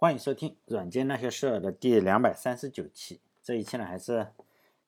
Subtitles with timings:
[0.00, 3.18] 欢迎收听《软件那些事儿》的第两百三十九期。
[3.42, 4.28] 这一期呢，还是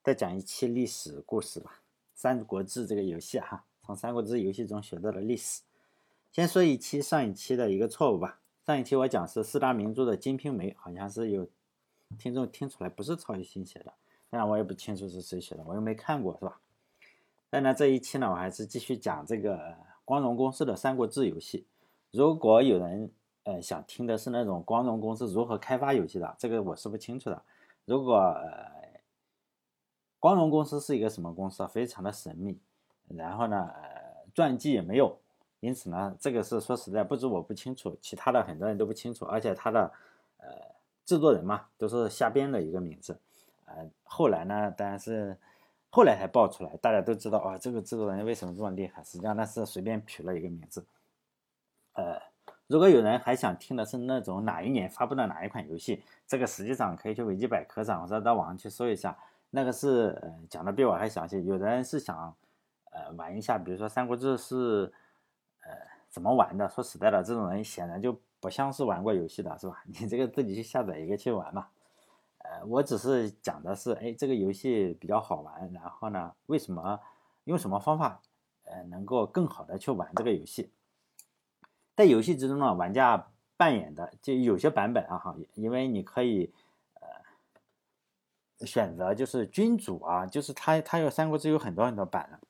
[0.04, 1.82] 再讲一期历史故事吧，
[2.14, 5.62] 《三国志》这个游戏哈，从《三国志》游戏中学到了历史。
[6.30, 8.38] 先说一期上一期的一个错误吧。
[8.64, 11.48] 上一期我讲是四大名著的《金瓶梅》，好像是有
[12.16, 13.92] 听众听出来不是曹雪芹写的，
[14.30, 16.60] 当然我也不清楚是谁写的，我又没看过，是吧？
[17.50, 19.74] 但呢，这一期呢，我还是继续讲这个
[20.04, 21.66] 光荣公司的《三国志》游戏。
[22.12, 23.10] 如果有人
[23.50, 27.42] 呃想听的是那种光荣公司如何开发游戏的，这个我是不清楚的。
[27.84, 28.36] 如果
[30.20, 32.60] 光荣公司是一个什么公司啊，非常的神秘，
[33.08, 33.72] 然后呢，
[34.34, 35.18] 传记也没有。
[35.58, 39.26] 因此呢，这个是说实在，不止我不清楚，其他的很多人都不清楚。
[39.26, 39.92] 而且他的
[40.38, 40.46] 呃
[41.04, 43.18] 制作人嘛，都是瞎编的一个名字。
[43.66, 45.36] 呃，后来呢，当然是
[45.90, 49.02] 后来才爆出来，大家都知道啊，这个制作人为什么这么厉害？
[49.04, 50.86] 实际上那是随便取了一个名字。
[51.92, 52.18] 呃，
[52.70, 59.18] 如果有人还想听的是那种哪一年发布的哪一款游戏，这个实际上可以去维基百科上或者到网上去搜一下，
[59.50, 61.44] 那个是呃讲的比我还详细。
[61.44, 62.32] 有的人是想
[62.92, 64.92] 呃玩一下，比如说《三国志》是。
[65.62, 65.76] 呃，
[66.08, 66.66] 怎么玩的？
[66.70, 69.82] 说实在的，这种人显然就不像是玩过游戏的，是吧？
[69.84, 71.66] 你这个自己去下载一个去玩嘛。
[72.38, 76.98] 呃，我只是讲的是，哎，这个游戏比较好玩，然后呢，为什么
[77.44, 78.22] 用什么方法，
[78.64, 80.72] 呃，能够更好的去玩这个游戏？
[82.00, 86.50] 在游戏之中呢，玩家扮演的就有些版本啊，哈，因为你可以
[86.94, 92.40] 呃选择就是君主啊，就是他他有三国志有很多很多版的。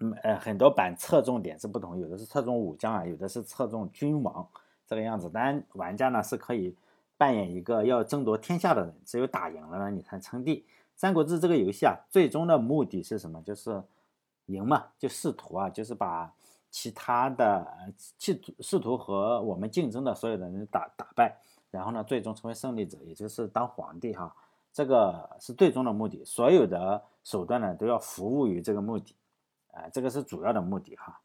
[0.00, 4.44] 嗯，呃，很多版侧重点是不同，有的是侧重武将啊，有的是侧重君王
[4.88, 5.30] 这个样子。
[5.30, 6.74] 当然，玩家呢是可以
[7.16, 10.66] 扮演一个要争夺天下的人，只有打赢了呢，你才称帝。
[10.96, 13.40] 三国志这个游戏啊，最终的目的是什么？
[13.42, 13.80] 就是
[14.46, 16.34] 赢嘛，就试图啊，就是把
[16.74, 17.64] 其他的
[18.18, 21.38] 去试图和我们竞争的所有的人打打败，
[21.70, 24.34] 然后呢，最终成为胜利者，也就是当皇帝哈。
[24.72, 29.14] 这个是最终的目的，所有的手段呢都要服务于这个目的。
[29.70, 31.20] 啊，这个是主要的目的哈，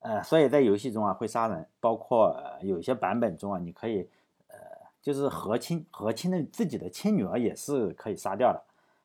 [0.00, 4.06] 呃，所以在游戏中啊会杀人，包括有一些版本中啊，你可以
[4.48, 4.56] 呃
[5.00, 8.62] 就是和亲，和亲的自己的亲女儿也是可以杀掉的，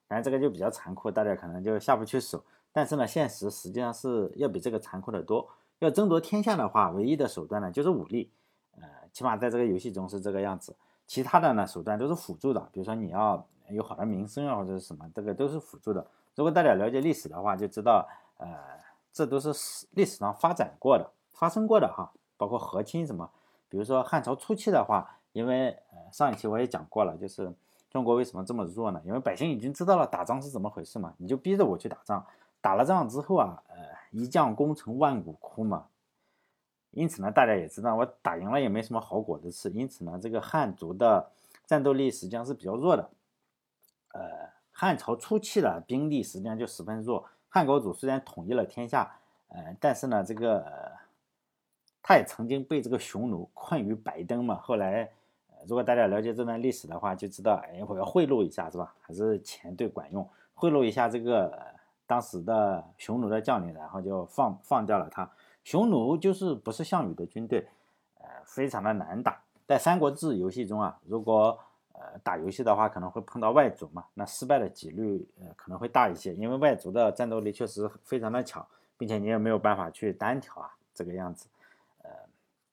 [0.09, 2.43] 但这个就比较残酷，大家可能就下不去手。
[2.71, 5.47] 但是呢，现实实际上是要比这个残酷的多。
[5.79, 8.31] 要争夺天下的话，唯一的手段呢就是武力，
[8.79, 10.75] 呃，起码在这个游戏中是这个样子。
[11.05, 16.05] 其他的呢手段都是辅助的，比如说你要有好的名声啊或者是什么，这个都是辅助的。
[16.35, 18.07] 如果大家了解历史的话，就知道，
[18.37, 18.47] 呃，
[19.11, 19.51] 这都是
[19.91, 22.11] 历史上发展过的、发生过的哈。
[22.39, 23.27] 包括和亲什么，
[23.67, 27.51] 比如说汉朝初期的话，因为呃上一期我也讲过了，就是
[27.89, 29.01] 中国为什么这么弱呢？
[29.03, 32.23] 因为百姓已经知道了打仗是怎么回事嘛，你就逼着我去打仗，
[32.61, 33.75] 打了仗之后啊，呃，
[34.11, 35.87] 一将功成万骨枯嘛。
[36.91, 41.31] 因此呢，大家也知道我打赢了也没什么好果子吃，因此呢，这个汉族的
[41.65, 43.09] 战斗力实际上是比较弱的，
[44.13, 44.57] 呃。
[44.79, 47.25] 汉朝初期的兵力实际上就十分弱。
[47.49, 49.11] 汉高祖虽然统一了天下，
[49.47, 50.71] 呃，但是呢，这个
[52.03, 54.53] 他也曾经被这个匈奴困于白登嘛。
[54.61, 55.09] 后来，
[55.65, 58.93] 如果大家了解这段历史的话，就知道，哎，我要贿赂一下，是吧？
[59.01, 61.59] 还是钱最管用，贿赂一下这个
[62.07, 65.29] 当时的匈奴的将领，然后就放放掉了他。
[65.63, 67.67] 匈奴就是不是项羽的军队，
[68.19, 69.39] 呃，非常的难打。
[69.67, 71.59] 在《三国志》游戏中啊，如果
[71.91, 78.65] 呃，打游戏的话可能会碰到外族嘛，那失败的几率呃可能会大一些，因为外族的战斗力确实非常的强，
[78.97, 81.49] 并且你也没有办法去单挑啊，这个样子。
[82.03, 82.09] 呃，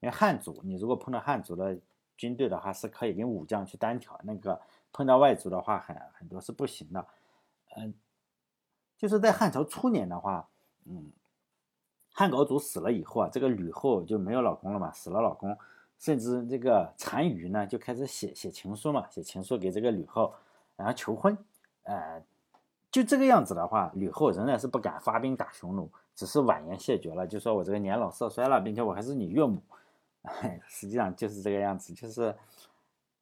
[0.01, 1.77] 因为汉族，你如果碰到汉族的
[2.17, 4.61] 军队的话，是可以跟武将去单挑，那个
[4.93, 7.05] 碰到外族的话，很很多是不行的。
[7.77, 7.93] 嗯，
[8.97, 10.49] 就是在汉朝初年的话，
[10.87, 11.11] 嗯，
[12.13, 15.57] 汉高祖死了以后啊，这个吕后就没有老公了嘛，死了老公。
[15.99, 20.35] 甚至这个单于呢，就开始写写情书嘛，写情书给这个吕后，
[20.77, 21.37] 然后求婚。
[21.85, 22.23] 呃，
[22.91, 29.63] 就这个样子的话，吕后仍然是不敢发兵打匈奴，只是婉言谢绝了，就说我这个年老色衰了，并且我还是你岳母。
[30.67, 32.35] 实际上就是这个样子，就是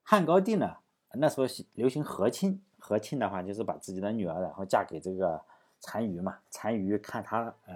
[0.02, 0.76] 汉高帝呢，
[1.14, 5.40] 那时候流行和亲，和亲的话就是把自己的女儿然后嫁给这个
[5.82, 7.74] 单于嘛，单于看他呃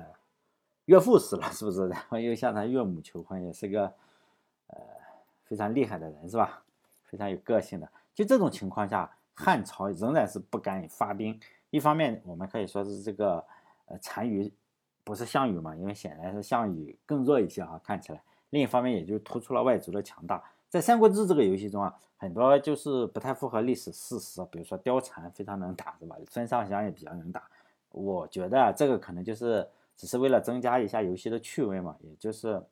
[0.87, 1.89] 岳父死了，是不是？
[1.89, 3.93] 然后又向他岳母求婚，也是个。
[4.69, 4.79] 呃，
[5.45, 6.61] 非常厉害的人是吧？
[7.05, 7.89] 非常有个性的。
[8.13, 11.39] 就这种情况下，汉朝仍然是不敢发兵。
[11.71, 13.37] 一方面，我们可以说是这个
[13.85, 14.53] 呃单于
[15.05, 18.21] 不是项羽嘛，因为显然是项羽更弱一些哈，看起来。
[18.51, 20.43] 另一方面，也就突出了外族的强大。
[20.69, 26.17] 在《三国志》这个游戏中啊，很多就是不太符合历史事实，比如说貂蝉非常能打是吧？
[26.29, 27.49] 孙尚香也比较能打。
[27.97, 32.63] 我觉得这个可能就是只是为了增加一下游戏的趣味嘛，也就是。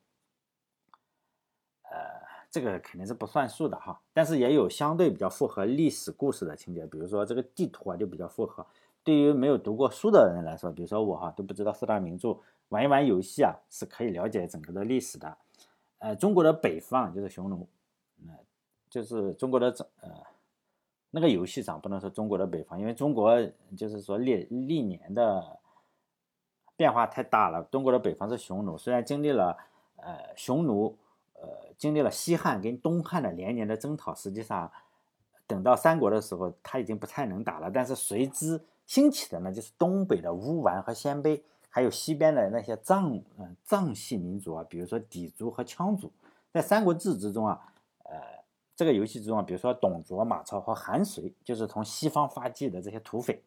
[1.90, 4.00] 呃这个肯定是不算数的哈。
[4.12, 8.64] 但是也有相对比较符合历史故事的情节，比如说这个地图啊就比较符合。
[9.02, 12.38] 对于没有读过书的人来说，比如说我哈都不知道四大名著，
[12.68, 15.36] 玩一玩游戏啊是可以了解整个的历史的。
[15.98, 17.68] 呃，中国的北方就是匈奴，
[18.26, 18.34] 呃
[18.88, 20.10] 就是中国的整呃
[21.14, 23.40] 那个游戏上不能说中国的北方，因为中国
[23.76, 25.60] 就是说历历年的
[26.76, 27.62] 变化太大了。
[27.70, 29.56] 中国的北方是匈奴，虽然经历了
[29.96, 30.98] 呃匈奴
[31.34, 34.70] 呃经历了西汉跟东汉的连年的征讨，实际上
[35.46, 38.60] 等到三国的时候他已经不太能打了，但是随之。
[38.86, 41.40] 兴起的呢，就是东北的乌丸和鲜卑，
[41.70, 46.12] 还有西边的那些藏嗯藏系民族啊，比如说氐族和羌族，
[46.52, 47.72] 在《三国志》之中啊，
[48.02, 48.20] 呃，
[48.76, 53.42] 这个游戏之中啊，比如说董卓、马超和韩遂，就是从西方发迹的这些土匪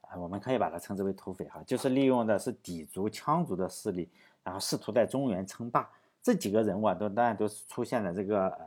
[0.00, 4.08] 啊，我们可以把它称之为土匪哈，就是利用的是氐族、羌族的势力，
[4.42, 5.90] 然后试图在中原称霸。
[6.22, 8.66] 这几个人物啊，都当然都是出现在这个呃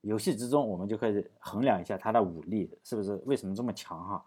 [0.00, 4.24] 游戏之中，我们就可以衡量一下他的武力是不是为什么这么强哈。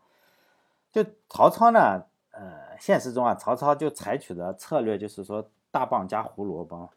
[0.91, 6.87] 就曹操呢，呃，现实中啊，曹操就采取的策略就是说大棒加胡萝卜。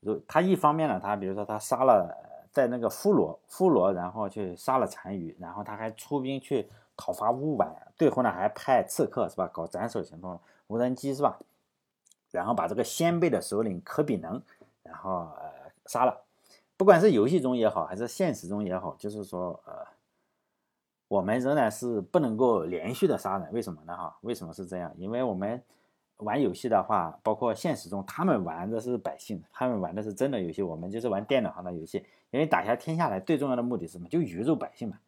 [0.00, 2.14] 如他一方面呢，他比如说他杀了
[2.52, 10.38] 在那个夫罗，夫罗，然后去杀了单于，然后他还出兵去讨伐乌丸，最后呢还派刺客是吧，搞斩首行动，
[10.68, 11.38] 无人机是吧，
[12.30, 14.40] 然后把这个鲜卑的首领可比能，
[14.82, 15.10] 然后
[15.40, 15.50] 呃
[15.86, 16.22] 杀了。
[16.76, 19.86] 不管是游戏中也好，还是现实中也好，就是说呃。
[21.08, 23.94] 我们仍然是不能够连续的杀人，为什么呢？
[23.94, 24.90] 哈，为什么是这样？
[24.96, 25.62] 因为我们
[26.24, 32.04] 玩游戏的话，包括现实中，他们玩的是百姓，他们玩的是真的游戏，我们就是玩电脑上的游戏。
[32.30, 34.08] 因为打下天下来最重要的目的是什么？
[34.08, 34.98] 就鱼肉百姓嘛。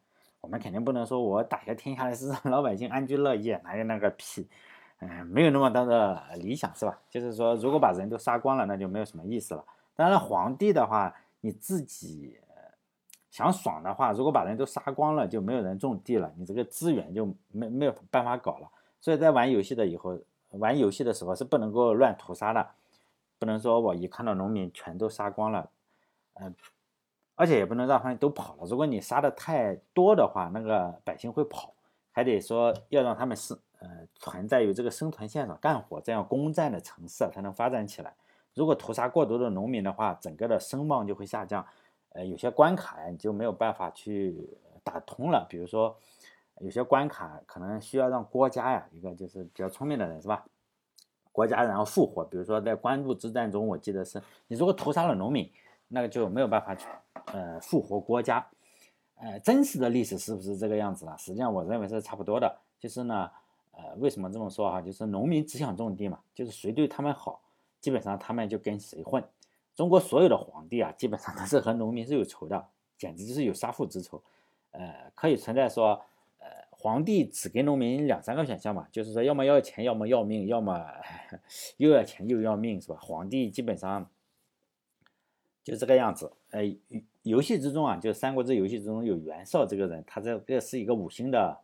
[0.41, 4.47] 我们肯定不能说我打下天下来是让老百姓安居乐业，哪有那个屁？
[4.99, 6.99] 嗯，没有那么大的理想，是吧？
[7.09, 9.65] 就是说，如果把人都杀光了，那就没有什么意思了。
[9.95, 12.39] 当然，皇帝的话，你自己。
[13.31, 18.71] 想爽的话，如果把人都杀光了，就没有人种地了，你这个资源就没没有办法搞了。
[19.01, 20.17] 所以在玩游戏的以后，
[20.59, 22.69] 玩游戏的时候是不能够乱屠杀的，
[23.39, 25.69] 不能说我一看到农民全都杀光了，
[26.35, 26.53] 嗯，
[27.35, 28.65] 而且也不能让他们都跑了。
[28.65, 31.73] 如果你杀的太多的话，那个百姓会跑，
[32.11, 38.15] 还得说要让他们生呃存在于这个生存线上干活，这样攻占的城市才能发展起来。
[38.53, 41.65] 如果屠杀过多的农民的话，整个的声望就会下降。
[42.13, 45.45] 呃，有些关卡呀，你就没有办法去打通了。
[45.49, 45.93] 比如说，
[46.59, 50.45] 有些关卡可能需要让郭嘉呀，一个就是比较聪明的人，是吧？
[51.31, 52.23] 郭嘉然后复活。
[52.23, 55.51] 比如说在官渡之战中，我记得是你如果屠杀了农民，
[55.89, 56.87] 那个就没有办法去
[57.33, 58.47] 呃复活郭嘉。
[59.17, 61.17] 呃，真实的历史是不是这个样子呢？
[61.17, 62.57] 实际上我认为是差不多的。
[62.77, 63.31] 就是呢，
[63.71, 64.81] 呃，为什么这么说哈？
[64.81, 67.41] 就是农民只想种地嘛，就是谁对他们好，
[67.79, 69.23] 基本上他们就跟谁混。
[69.73, 72.65] 中国所有的皇帝啊，基本上都是和农民是有仇的，
[72.97, 74.21] 简直就是有杀父之仇。
[74.71, 76.01] 呃，可以存在说，
[76.85, 80.85] 皇帝只给农民两三个选项嘛，就是说要么要钱，要么要命，要么
[81.77, 82.97] 又要钱又要命，是吧？
[83.01, 84.07] 皇帝基本上
[85.63, 86.31] 就这个样子。
[86.51, 86.61] 呃，
[87.23, 91.57] 游戏之中啊，就《三国志》游戏之中有袁绍这个人，他这个是一个五星的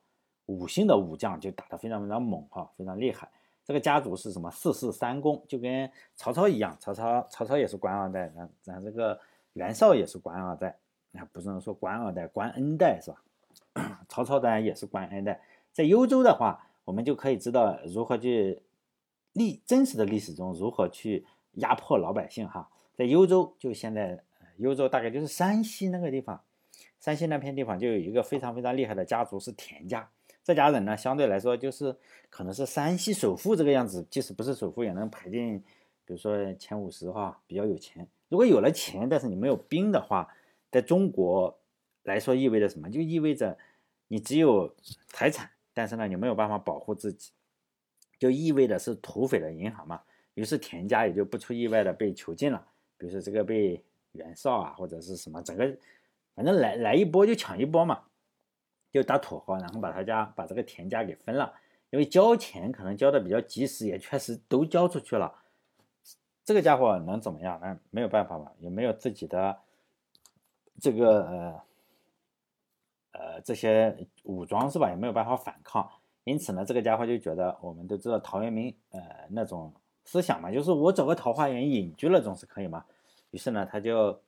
[0.47, 3.29] 五星的武将，就打得非常非常猛哈，非常厉害。
[3.63, 4.49] 这个家族是什么？
[4.49, 6.75] 四世三公，就跟曹操一样。
[6.79, 9.19] 曹操，曹操也是官二代，咱咱这个
[9.53, 10.75] 袁绍也是官二代，
[11.11, 13.21] 那不能说官二代，官 N 代是吧？
[14.09, 15.41] 曹操当然也是官 N 代。
[15.71, 18.61] 在幽州的话，我们就可以知道如何去
[19.33, 22.69] 历真实的历史中如何去压迫老百姓哈。
[22.93, 24.21] 在幽州，就现在
[24.57, 26.41] 幽州大概就是山西那个地方，
[26.99, 30.09] 山西那片地方就有一个非常非常厉害的家族是田家。
[30.43, 31.95] 这家人呢，相对来说就是
[32.29, 35.59] 可能是山西首富这个样子，即使不是首富，也能排进，
[36.03, 38.07] 比如说前五十哈，比较有钱。
[38.27, 40.27] 如果有了钱，但是你没有兵的话，
[40.71, 41.59] 在中国
[42.03, 42.89] 来说意味着什么？
[42.89, 43.57] 就意味着
[44.07, 44.75] 你只有
[45.07, 47.31] 财产，但是呢，你没有办法保护自己，
[48.19, 50.01] 就意味着是土匪的银行嘛。
[50.33, 52.67] 于是田家也就不出意外的被囚禁了。
[52.97, 55.77] 比如说这个被袁绍啊，或者是什么，整个
[56.35, 58.03] 反正来来一波就抢一波嘛。
[58.91, 61.53] 就打土豪，然后把他家把这个田家给分了，
[61.91, 65.33] 因为交钱可能交的比较及时，也确实都交出去了。
[66.43, 67.57] 这个家伙能怎么样？
[67.61, 69.57] 那没有办法嘛，也没有自己的
[70.81, 71.61] 这个呃
[73.11, 74.89] 呃这些武装是吧？
[74.89, 75.89] 也没有办法反抗。
[76.23, 79.73] 因此呢，这个家伙就觉得，我们都知道陶渊明呃那种
[80.05, 82.85] 思想嘛，就是我找个桃花源隐居了总是可以嘛。
[83.31, 84.21] 于是呢，他就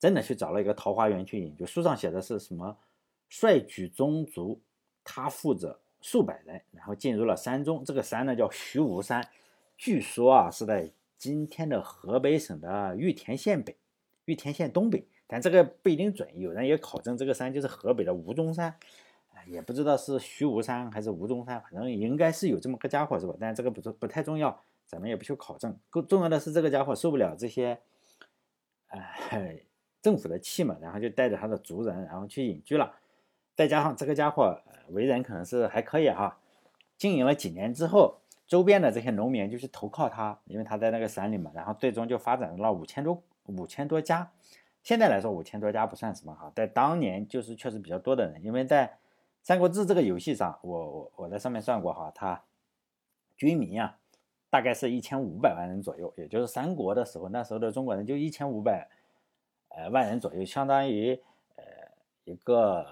[0.00, 1.64] 真的去找了一个桃花源去隐居。
[1.64, 2.76] 书上写的是什么？
[3.28, 4.60] 率举宗族，
[5.04, 7.84] 他负责数百人，然后进入了山中。
[7.84, 9.24] 这个山呢叫徐无山，
[9.76, 13.76] 据说啊是在今天的河北省的玉田县北、
[14.24, 15.06] 玉田县东北。
[15.26, 16.28] 但这个不一定准。
[16.38, 18.74] 有人也考证这个山就是河北的吴中山，
[19.46, 23.34] 也不知道是徐无山还是吴中山，反正应该是有这么个家伙是吧？
[23.40, 25.76] 但这个不是不太重要，咱们也不去考证。
[25.90, 27.80] 更重要的是这个家伙受不了这些，
[28.88, 29.60] 哎，
[30.02, 32.94] 政府的气嘛，然后就带着他的族人，然后去隐居了。
[33.54, 36.38] 再加上这个家伙为人可能是还可以哈，
[36.96, 38.20] 经营了几年之后。
[38.46, 44.30] 周边的这些农民就去投靠他，因为他在那个山里嘛，然后最终就发展了五千多五千多家。
[44.84, 48.86] 现在来说五千多家不算什么哈，在当年就是确实比较多的人，因为在
[49.42, 52.44] 《三国志》这个游戏上，我我我在上面算过哈，他
[53.34, 53.96] 军民啊
[54.50, 58.86] 大概是一千五百万人左右，也就是三国的时候，那时候的中国人就一千五百
[59.70, 61.18] 呃万人左右，相当于
[61.56, 61.64] 呃
[62.24, 62.86] 一个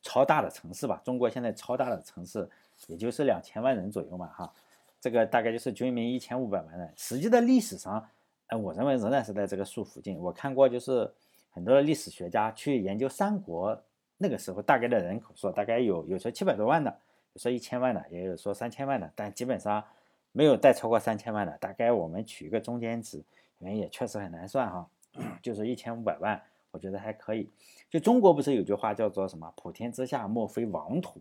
[0.00, 1.02] 超大的城市吧。
[1.04, 2.48] 中国现在超大的城市
[2.86, 4.54] 也就是两千万人左右嘛哈。
[5.00, 8.08] 这个大概就是军民一千五百万人，实际的历史上，
[8.48, 10.18] 哎，我认为仍然是在这个数附近。
[10.18, 11.10] 我看过，就是
[11.50, 13.82] 很多的历史学家去研究三国
[14.16, 16.90] 那个时候大概的人口数，大概有有说七百多万的，
[17.34, 19.84] 有说一千万的，也有说三千万的，但基本上
[20.32, 21.56] 没有再超过三千万的。
[21.58, 23.22] 大概我们取一个中间值，
[23.58, 24.88] 因为也确实很难算哈，
[25.42, 26.40] 就是一千五百万，
[26.70, 27.50] 我觉得还可以。
[27.90, 31.20] 就中国不是有句话叫做什么“普天之下莫非王土”，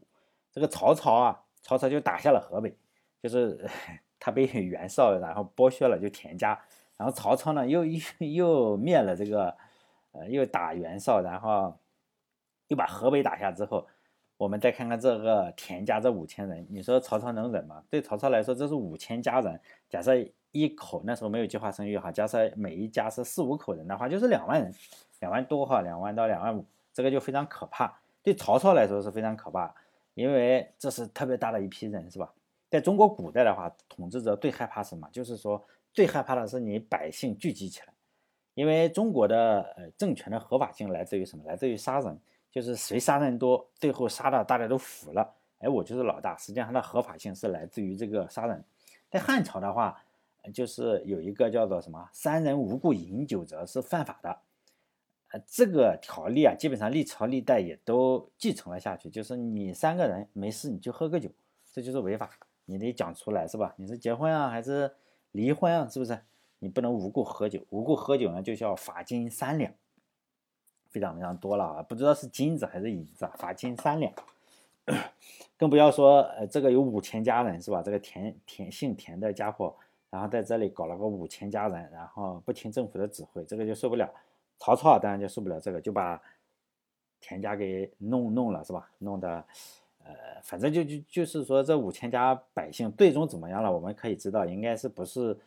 [0.52, 2.76] 这个曹操啊，曹操就打下了河北。
[3.20, 3.68] 就是
[4.20, 6.60] 他被袁绍然后剥削了，就田家，
[6.98, 9.56] 然后曹操呢又又 又灭了这个，
[10.12, 11.78] 呃，又打袁绍，然后
[12.68, 13.88] 又把河北打下之后，
[14.38, 17.84] 我们再看看这个田家这五千人，你说曹操能忍吗？
[17.90, 20.14] 对曹操来说，这是五千家人，假设
[20.52, 24.74] 一口那时候没有计划生育哈，假设每一家是四五口人的话，就是两万人，
[25.20, 28.00] 两万多哈，两万到两万五，这个就非常可怕。
[28.24, 29.74] 对曹操来说是非常可怕，
[30.16, 32.34] 因为这是特别大的一批人，是吧？
[32.70, 35.08] 在中国古代的话，统治者最害怕什么？
[35.12, 35.64] 就是说，
[35.98, 37.92] 最害怕的是你百姓聚集起来，
[38.54, 41.44] 因为中国的呃政权的合法性来自于什么？
[41.46, 42.20] 来自于杀人，
[42.52, 46.38] 就是谁杀人多，最后杀的大家都服了，哎，我就是老大。
[46.38, 48.64] 实际上它的合法性是来自于这个杀人。
[49.10, 50.00] 在汉朝的话，
[50.54, 54.30] 就是有一个叫做什么“三人无故饮酒者是犯法的”，
[55.34, 61.28] 呃，这个条例啊，基本上历朝历代也都继承了下去，就是你三个人没事你就喝个酒，
[61.74, 62.30] 这就是违法。
[62.66, 63.74] 你得讲出来是吧？
[63.78, 64.94] 你是结婚啊还是
[65.32, 65.88] 离婚啊？
[65.90, 66.20] 是不是？
[66.60, 69.72] 你不能无故喝酒，无故喝酒呢就叫罚金三两，
[70.90, 71.84] 非常非常多了啊！
[71.84, 73.32] 不知道是金子还是银子啊？
[73.38, 74.12] 罚金三两，
[75.56, 77.84] 更不要说呃这个有五千家人是吧？
[77.84, 79.76] 这个田田姓田的家伙，
[80.10, 84.12] 然后在这里搞了个五千家人，然后不听政府的指挥，这个就受不了。
[84.58, 86.20] 曹操当然就受不了这个，就把
[87.20, 88.90] 田家给弄弄了是吧？
[88.98, 89.46] 弄得。
[90.08, 93.70] 呃，反正就就就是说，这五千家百姓最终怎么样了？
[93.70, 95.38] 我们可以知道，应该是不是，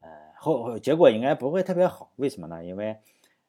[0.00, 2.10] 呃，后结果应该不会特别好。
[2.16, 2.64] 为什么呢？
[2.64, 2.96] 因为，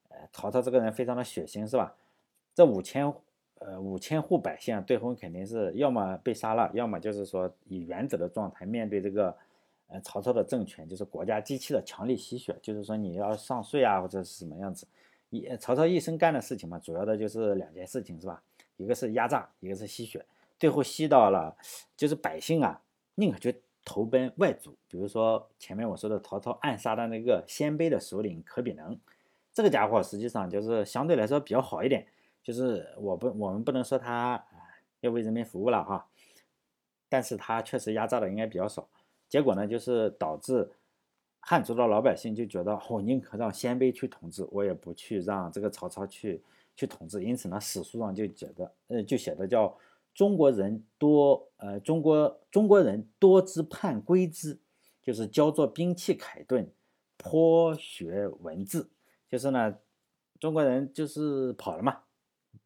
[0.09, 1.95] 呃，曹操这个人非常的血腥，是吧？
[2.53, 3.11] 这五千，
[3.55, 9.35] 呃，五千户百姓最后肯定是要么被杀了，要么就是说以原子的状态面对这个，
[9.87, 14.85] 呃，曹操的政权，就是国家机器的强力吸血，就是说你要上税啊，或者是什么样子。
[15.31, 18.41] 一曹操一生干的事情嘛，主要的就是两件事情，是吧？
[18.77, 20.23] 一个是压榨，一个是吸血。
[20.57, 21.57] 最后吸到了，
[21.97, 22.81] 就是百姓啊，
[23.15, 24.75] 宁可去投奔外族。
[24.87, 28.97] 比如说前面我说的曹操暗杀的那个鲜卑的首领可比能，
[29.53, 32.07] 这个家伙实际上就是相对来说比较好一点。
[32.41, 34.43] 就是我不，我们不能说他
[35.01, 36.07] 要为人民服务了哈，
[37.09, 38.87] 但是他确实压榨的应该比较少。
[39.27, 40.71] 结果呢，就是导致
[41.39, 46.41] 汉族的老百姓就觉得，我宁可让鲜卑去统治，我也不去让这个曹操去
[46.75, 47.23] 去统治。
[47.23, 49.75] 因此呢，史书上就写的，呃，就写的叫。
[50.15, 54.57] 中国人多，呃，中国中国人多之叛归之，
[55.03, 56.71] 就是教做兵器凯顿，
[57.17, 58.89] 颇学文字，
[59.29, 59.77] 就是呢，
[60.39, 62.03] 中国人就是跑了嘛，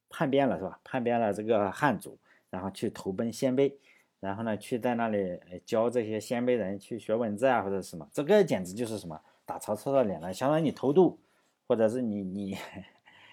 [0.09, 0.79] 叛变了是吧？
[0.83, 2.19] 叛变了这个汉族，
[2.51, 3.73] 然后去投奔鲜卑，
[4.19, 11.19] 然后呢，去在那里教这些鲜卑人去学文字啊，或者什么，这个简直就是什么打曹操的脸了，相当于你偷渡，
[11.67, 12.55] 或者是你你。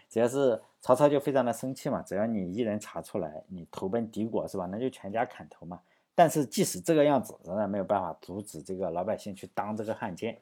[0.08, 4.66] 只要是曹操就非常的生气嘛，只要你一人查出来，你投奔敌国是吧？
[4.70, 5.80] 那就全家砍头嘛。
[6.14, 10.40] 但是即使这个样子，仍然没有办法阻止这个老百姓去当这个汉奸。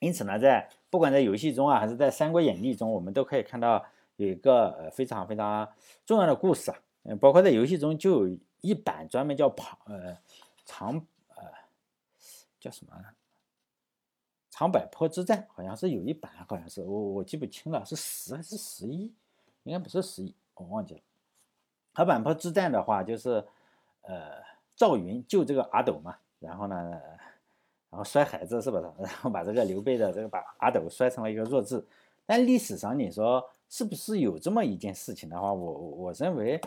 [0.00, 3.84] 因此呢，在不管在游戏中啊，还是在《三国演义》中，我们都可以看到
[4.16, 5.68] 有一个呃非常非常
[6.06, 6.78] 重要的故事啊。
[7.02, 10.16] 嗯，包括在游戏中就有一版专门叫庞呃
[10.64, 10.94] 长
[11.36, 11.44] 呃
[12.58, 12.92] 叫什么？
[14.60, 19.10] 长坂坡之战好像是有一版，好像是我我记不清了，是十还是十一？
[19.62, 21.00] 应该不是十一，我忘记了。
[21.94, 23.42] 长坂坡之战的话，就是
[24.02, 24.32] 呃
[24.76, 26.76] 赵云救这个阿斗嘛，然后呢，
[27.88, 28.82] 然后摔孩子是不是？
[29.00, 31.82] 然后把这个刘备的这个把阿斗摔成了一个弱智。
[32.26, 36.60] 但历史上你说是不是有这么一件事情的话，我我认为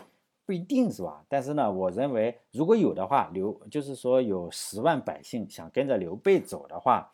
[0.44, 1.24] 不一定是吧？
[1.28, 7.12] 但是呢，我认为如果有的话，刘就是说有十万百姓想跟着刘备走的话，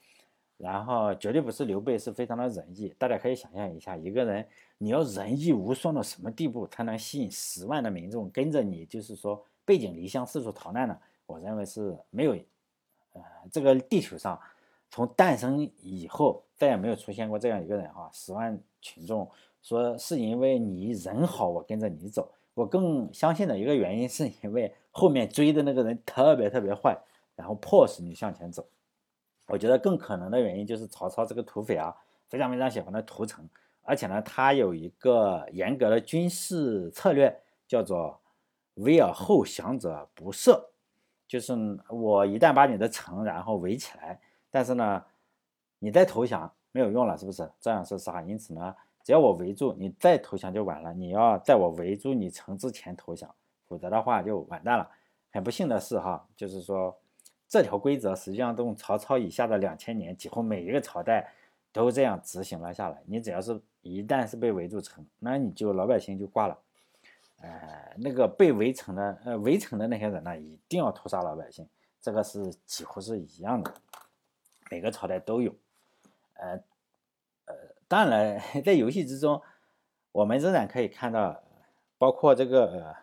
[0.61, 2.95] 然后绝对不是刘备是非常的仁义。
[2.99, 4.47] 大家可以想象一下，一个人
[4.79, 8.85] 你要仁义无双到什么地步，才能吸引十万的民众跟着你？
[8.87, 10.97] 就是说背井离乡四处逃难呢？
[11.27, 12.33] 我认为是没有，
[13.13, 14.39] 呃，这个地球上。
[14.93, 18.11] 从诞生以后，再也没有出现过这样一个人啊！
[18.13, 19.31] 十万群众
[19.63, 22.29] 说是因为你人好，我跟着你走。
[22.55, 27.01] 我更相信的一个原因，是因为后面追的那个人特别特别坏，
[27.37, 28.67] 然后迫使你向前走。
[29.51, 31.95] 我觉得更可能的原因就是曹操这个土匪啊，
[32.29, 33.49] 非常非常喜欢的屠城，
[33.83, 38.21] 而且呢，他有一个严格的军事策略，叫做
[38.77, 40.61] “围而后降者不赦”，
[41.27, 41.55] 就是
[41.89, 44.21] 我一旦把你的城然后围起来。
[44.51, 45.05] 但是呢，
[45.79, 47.51] 你再投降没有用了，是不是？
[47.61, 48.23] 这样是啥？
[48.23, 50.93] 因此呢，只要我围住你，再投降就晚了。
[50.95, 53.33] 你要在我围住你城之前投降，
[53.67, 54.89] 否则的话就完蛋了。
[55.33, 56.97] 很不幸的是哈，就是说
[57.51, 61.33] 这条规则实际上从曹操以下的两千年，几乎每一个朝代
[61.73, 63.03] 都这样执行了下来。
[63.07, 66.57] 你只要是一旦是被围住城，那你就老百姓就挂了。
[67.43, 71.69] 呃，那个被围城的呃围城的那些人呢，一定要屠杀老百姓，
[72.01, 73.75] 这个是几乎是一样的。
[74.71, 75.53] 每个朝代都有，
[76.35, 76.53] 呃，
[77.47, 77.55] 呃，
[77.89, 79.43] 当然了， 在游戏之中，
[80.13, 81.43] 我们仍然可以看到，
[81.99, 82.95] 包括这个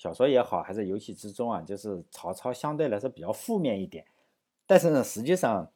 [0.00, 4.02] 小说也好，还是游戏之中啊，就是曹操相对来说比较负面一点，
[4.66, 5.70] 但是呢，实际上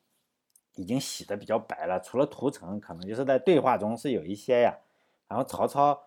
[0.77, 2.01] 已经洗的比较白了。
[2.01, 4.75] 除了屠城，可能就是在对话中是有一些呀。
[5.29, 6.07] 然后曹操，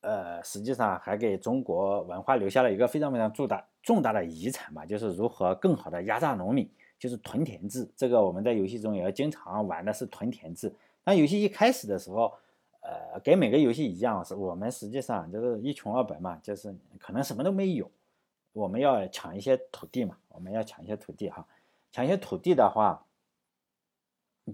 [0.00, 6.66] 呃，实际上还给中国文化留下了一个非常非常重大重大的遗产吧，就是如何更好的压榨农民。
[6.98, 10.74] 就是屯田制，这个我们在游戏中也要经常玩的是屯田制。
[11.04, 12.32] 那游戏一开始的时候，
[12.88, 17.90] 呃，跟每个游戏一样，是我们实际上就是一穷二白嘛，就是可能什么都没有，
[18.54, 21.46] 我们要抢一些土地嘛，我们要抢一些土地哈。
[21.90, 23.04] 抢一些土地的话，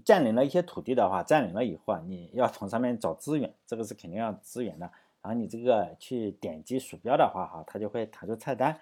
[0.03, 4.91] 占领了一些土地的话，占领了以后啊，你要从上面找资源，这个是肯定要资源的。
[5.21, 8.77] 然后你这个去点击鼠标的话哈，它就会弹出菜单，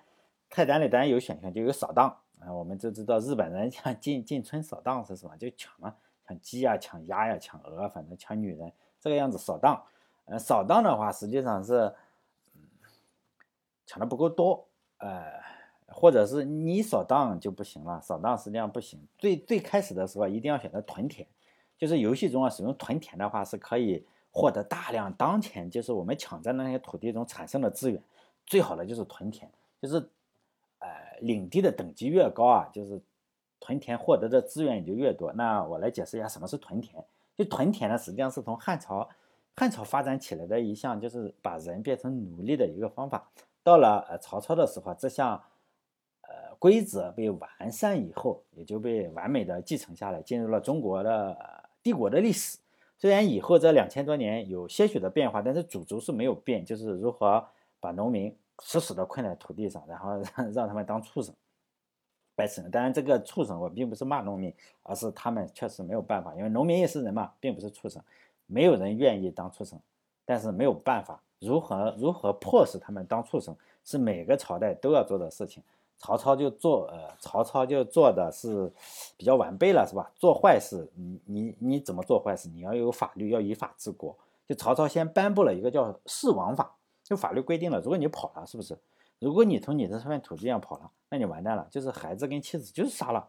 [0.50, 2.18] 菜单里当然有选项，就有扫荡。
[2.40, 5.38] 啊，我们就知道日本人像 进进村扫荡是什么？
[5.38, 5.96] 就抢嘛，
[6.28, 9.84] 抢鸡呀，抢鸭呀，抢鹅，反正抢女人这个样子扫荡。
[10.26, 11.94] 呃，扫荡的话，实际上是，
[13.86, 14.66] 抢的不够多，
[15.00, 15.34] 呃，
[15.88, 19.06] 或者是你扫荡就不行了，扫荡实际上不行。
[19.18, 21.28] 最最开始的时候一定要选择屯田，
[21.78, 28.02] 就是游戏中啊，使用屯田的话是可以获得大量当前就是我们抢占的那些土地中产生的资源，
[28.46, 29.98] 最好的就是屯田，就是
[30.80, 31.04] 呃。
[31.22, 33.00] 领地的等级越高啊，就是
[33.58, 35.32] 屯田获得的资源也就越多。
[35.32, 37.02] 那我来解释一下什么是屯田。
[37.46, 39.08] 屯田呢，实际上是从汉朝
[39.56, 43.30] 汉朝发展起来的一项，就是把人变成奴隶的一个方法。
[43.64, 45.42] 到了呃曹操的时候，这项
[46.22, 51.38] 呃规则被完善以后，也就被完美的继承下来，进入了中国的
[51.82, 52.60] 帝国的历史。
[52.98, 57.46] 虽然以后这两千多年有些许的变化，但是主轴是没有变，就是如何
[57.80, 58.38] 把农民。
[58.62, 61.34] 死死的困在土地上，然后让 让他们当畜生，
[62.36, 62.72] 白死人。
[62.72, 68.02] 当然，这个畜生我并不是骂农民，而是他们确实没有办法，因为农民也是人嘛，并不是畜生。
[68.46, 69.80] 没有人愿意当畜生，
[70.26, 75.64] 但是没有办法，如何如何迫使他们当畜生，是每个朝代都要做的事情。
[75.98, 78.70] 曹操就做，呃，曹操就做的是
[79.16, 80.12] 比较完备了，是吧？
[80.16, 82.50] 做坏事，你你你怎么做坏事？
[82.50, 84.16] 你要有法律，要依法治国。
[84.46, 86.76] 就曹操先颁布了一个叫四王法。
[87.04, 88.78] 就法律规定了，如果你跑了，是不是？
[89.24, 93.26] 如果你从你的这片土地上跑了，那你完蛋了，就是孩子跟妻子就是杀了，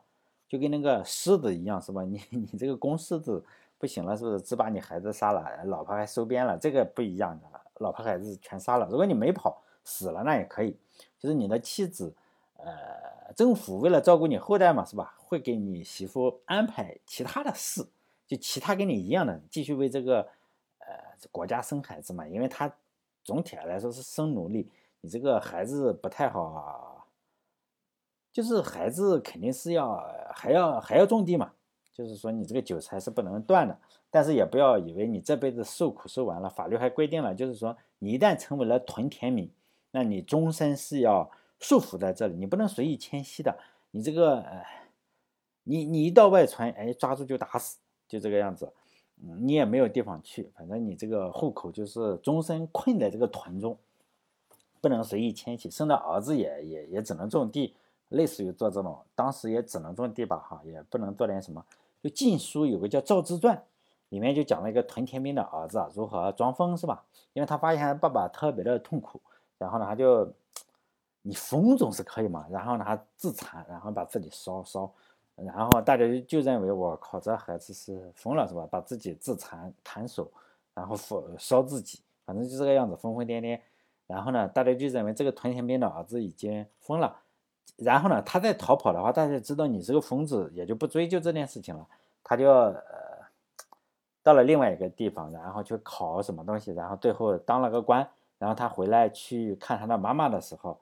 [0.49, 2.03] 就跟那个狮子一样，是吧？
[2.03, 3.45] 你 你这个公狮子
[3.79, 4.41] 不行了，是不是？
[4.41, 8.89] 只把你孩子杀了，老婆还收编了，这个不一样的，老婆孩子全杀了。
[8.91, 10.77] 如果你没跑死了，那也可以，
[11.19, 12.13] 就是你的妻子，
[12.57, 15.15] 呃，政府为了照顾你后代嘛，是吧？
[15.19, 17.87] 会给你媳妇安排其他的事，
[18.27, 20.27] 就其他跟你一样的，继续为这个
[20.79, 20.97] 呃
[21.31, 22.75] 国家生孩子嘛，因为他。
[23.27, 24.71] 总体来说是生奴隶，
[25.05, 27.07] 你这个孩子不太好，
[28.33, 31.53] 就是孩子肯定是要还要还要种地嘛，
[31.93, 33.79] 就是说你这个韭菜是不能断的，
[34.11, 39.53] 但是也不要以为你这辈子受苦受完了，法律还规定了，就是说你一旦成为了屯田民，
[39.91, 43.59] 那你终身是要束缚在这里，你不能随意迁徙的，
[43.91, 44.65] 你这个呃，
[45.65, 48.73] 你你一到外村，哎，抓住就打死，就这个样子。
[49.17, 53.79] 你也没有地方去，反正你这个户口就是终身困在这个屯中，
[54.85, 55.71] 不能随意迁徙。
[55.71, 57.75] 生的儿子也也也只能种地，
[58.11, 61.65] 类似于做这种，当时也只能种地吧，哈，也不能做点什么。
[62.03, 63.57] 就晋书有个叫《赵之传》，
[64.11, 67.03] 里面就讲了一个屯田兵的儿子啊如何装疯是吧？
[67.33, 69.19] 因为他发现他爸爸特别的痛苦，
[69.57, 70.31] 然后呢他就，
[71.23, 74.93] 你疯总是可以嘛，然后呢他自残，然后把自己烧烧，
[75.35, 78.69] 然后大家就就认为我靠这孩子是疯了是吧？
[78.71, 80.31] 把自己自残弹手，
[80.75, 80.95] 然后
[81.39, 83.59] 烧自己，反正就这个样子疯疯癫癫，
[84.15, 87.17] 然后呢大家就认为这个屯田兵的儿子已经疯了，
[87.77, 91.87] 然后呢他再逃跑的话，大家知道你是个疯子，也就不追究这件事情了，
[92.23, 93.15] 他就呃。
[94.25, 100.81] 到了另外一个地方，然后去考什么东西，然后最后当了个官，然后他回来去看他的妈妈的时候，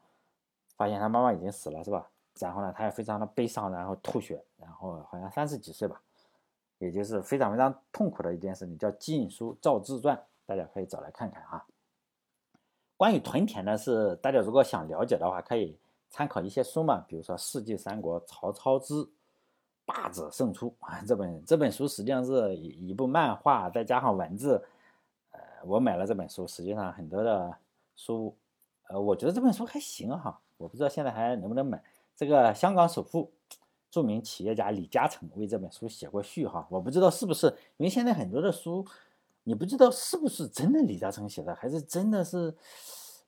[0.76, 2.08] 发现他妈妈已经死了，是吧？
[2.38, 6.00] 然后呢，他也非常的悲伤，然后吐血，然后好像三十几岁吧，
[6.78, 10.16] 也就是非常非常痛苦的一件事情，叫《晋书·赵志传》，
[10.46, 11.66] 大家可以找来看看啊。
[13.02, 15.76] 关于屯田呢，是大家如果想了解的话，可以
[16.08, 18.94] 参考一些书嘛，比如说《世纪三国·曹操之》。
[19.84, 21.02] 大者胜出啊！
[21.04, 24.64] 这本这本书实际上是一一部漫画，再加上文字。
[25.32, 27.52] 呃，我买了这本书，实际上很多的
[27.96, 28.32] 书，
[28.88, 30.40] 呃，我觉得这本书还行哈。
[30.56, 31.82] 我不知道现在还能不能买。
[32.14, 33.32] 这个香港首富、
[33.90, 36.64] 著名企业家李嘉诚为这本书写过序哈。
[36.70, 38.86] 我不知道是不是，因为现在很多的书，
[39.44, 42.54] 你不知道是不是真的李嘉诚写的，还是真的是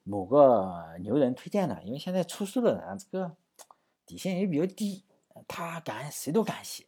[0.03, 1.83] 某个牛人推荐的。
[1.83, 3.33] 因为现在出书的人这个
[4.07, 5.05] 底线也比较低。
[5.49, 6.87] 他敢，谁都敢写，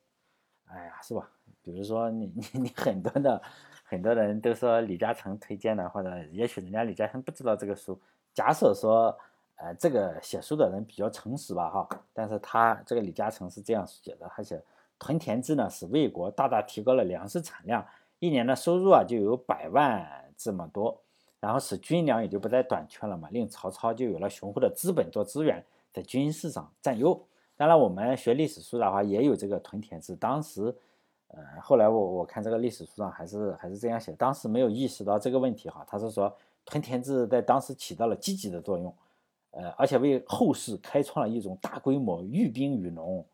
[0.67, 1.29] 哎呀，是吧？
[1.63, 3.43] 比如说你 你你很多的
[3.83, 8.01] 很多人都说李嘉诚推荐的，或者也许人家李嘉诚不知道这个书。
[8.33, 9.19] 假设说，
[9.57, 14.63] 呃，这个写书的人比较诚实吧，哈，但是他这个李嘉诚是这样写的，他写
[14.97, 17.85] 屯田制呢，使魏国大大提高了粮食产量，
[18.19, 21.03] 一年的收入啊就有百万这么多，
[21.41, 27.21] 然后使军粮也就不再短缺了嘛，令曹操就有了雄厚的资本做资源，在军事上占优。
[27.59, 30.15] 当然，我们学历史书的话也有这个屯田制。
[30.17, 30.75] 当时，
[31.29, 35.83] 呃，后来我我看这个历史书上还是还是这样写，当时没有意识到这个问题哈。
[35.89, 36.35] 他是说
[36.67, 38.95] 屯田制在当时起到了积极的作用，
[39.53, 43.25] 呃，而且为后世开创了一种大规模寓兵于农、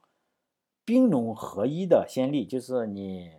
[0.85, 2.47] 兵农合一的先例。
[2.47, 3.33] 就是你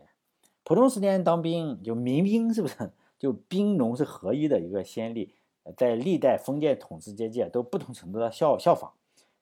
[0.63, 2.91] 普通时间当兵就民兵是不是？
[3.19, 5.33] 就兵农是合一的一个先例，
[5.77, 8.91] 在历代封建统治阶级都不同程度的效效仿。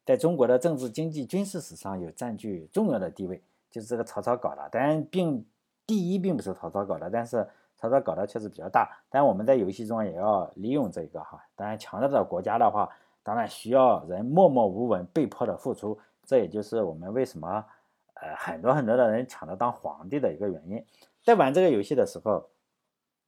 [0.06, 4.70] 在中国的政治、经济、军事史上有占据重要的地位，就是这个曹操搞的。
[4.72, 5.44] 当然，并
[5.88, 8.88] 第一并不是曹操搞的，但是曹操搞的确实比较大。
[9.10, 11.44] 但我们在游戏中也要利用这个哈。
[11.56, 12.88] 当然，强大的国家的话，
[13.24, 15.98] 当然需要人默默无闻、被迫的付出。
[16.24, 17.66] 这也就是我们为什么
[18.14, 20.86] 呃很多很多的人抢着当皇帝的一个原因。
[21.24, 22.50] 在玩这个游戏的时候，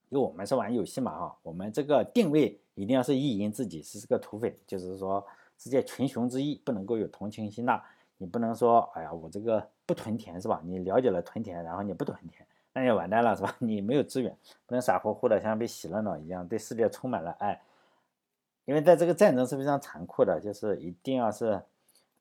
[0.10, 5.26] 因为我们是玩游戏嘛哈，我们这个定位一定要是意淫自己是这个土匪，就是说。
[5.56, 7.82] 世界群雄之一，不能够有同情心呐。
[8.18, 10.60] 你不能说，哎呀，我这个不屯田是吧？
[10.66, 13.56] 你了解了屯田，然后你不屯田，那就完蛋了是吧？
[13.62, 17.62] 你没有资源，不能傻乎乎的像被洗了脑一样，对世界充满了爱。
[18.66, 21.62] 因为在这个战争是非常残酷的，就是一定要是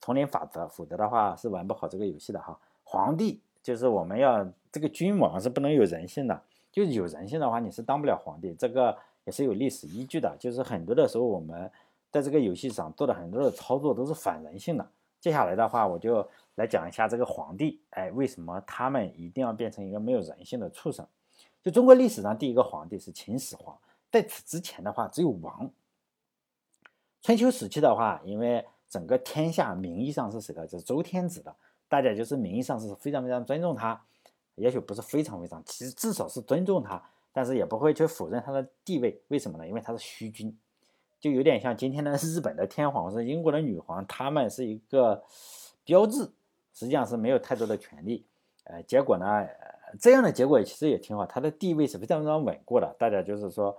[0.01, 2.61] 丛林法则，否则的话是玩不好这个游戏的哈。
[2.85, 10.37] 皇帝就是我们要这个君王是不能有人性的，就是有人性的话你是当不了皇帝，这个也是有历史依据的。
[10.39, 11.71] 就是很多的时候我们。
[12.13, 14.87] 在这个游戏上做的很多的操作都是反人性的。
[15.19, 21.07] 接下来的话，我就来讲一下这个皇帝，哎，为什么他们一定要变成一个没有人性的畜生？
[21.63, 23.75] 就中国历史上第一个皇帝是秦始皇，
[24.11, 25.71] 在此之前的话只有王。
[27.23, 30.67] 春秋时期的话，因为整个天下名义上是谁的？
[30.67, 31.57] 就是周天子的，
[31.93, 34.03] 大家就是名义上是非常非常尊重他，
[34.55, 37.03] 也许不是非常非常，其实至少是尊重他，
[37.35, 39.21] 但是也不会去否认他的地位。
[39.29, 39.69] 为什么呢？
[39.69, 40.57] 因为他是虚君。
[41.21, 45.23] 就有点像今天的日本的天皇是英国的女皇，他们是一个
[45.85, 46.31] 标志，
[46.73, 48.25] 实际上是没有太多的权利。
[48.65, 49.47] 呃，结果呢，
[50.01, 52.97] 这样的结果其实也挺好，他的地位是非常非常稳固的。
[52.99, 53.77] 大家就是说，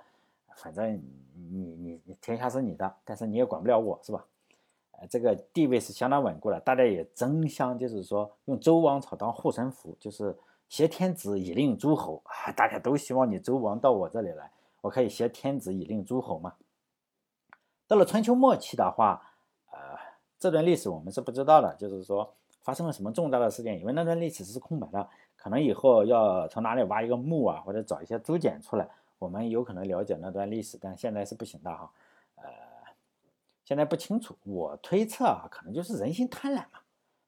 [0.55, 1.01] 反正
[1.49, 4.23] 你你你天下是你的，但是你也管不了我，是吧？
[4.93, 6.59] 呃，这个地位是相当稳固的。
[6.59, 10.35] 大家也争相就是说用周王朝当护身符，就是
[10.69, 14.51] 挟天子以令诸侯啊，大家都希望你周王到我这里来，
[14.81, 16.53] 我可以挟天子以令诸侯嘛。
[17.87, 19.21] 到了春秋末期的话，
[19.71, 19.77] 呃，
[20.39, 28.87] 这段历史我们是不知道的，就是说发生了什么重大的事件，因为那段历史是空白的，可能以后要从哪里挖一个墓啊，或者找一些竹简出来，
[29.19, 31.91] 我们有可能了解那段历史，但现在是不行的哈，
[33.73, 36.79] 现在不清楚，我推测啊，可能就是人心贪婪嘛，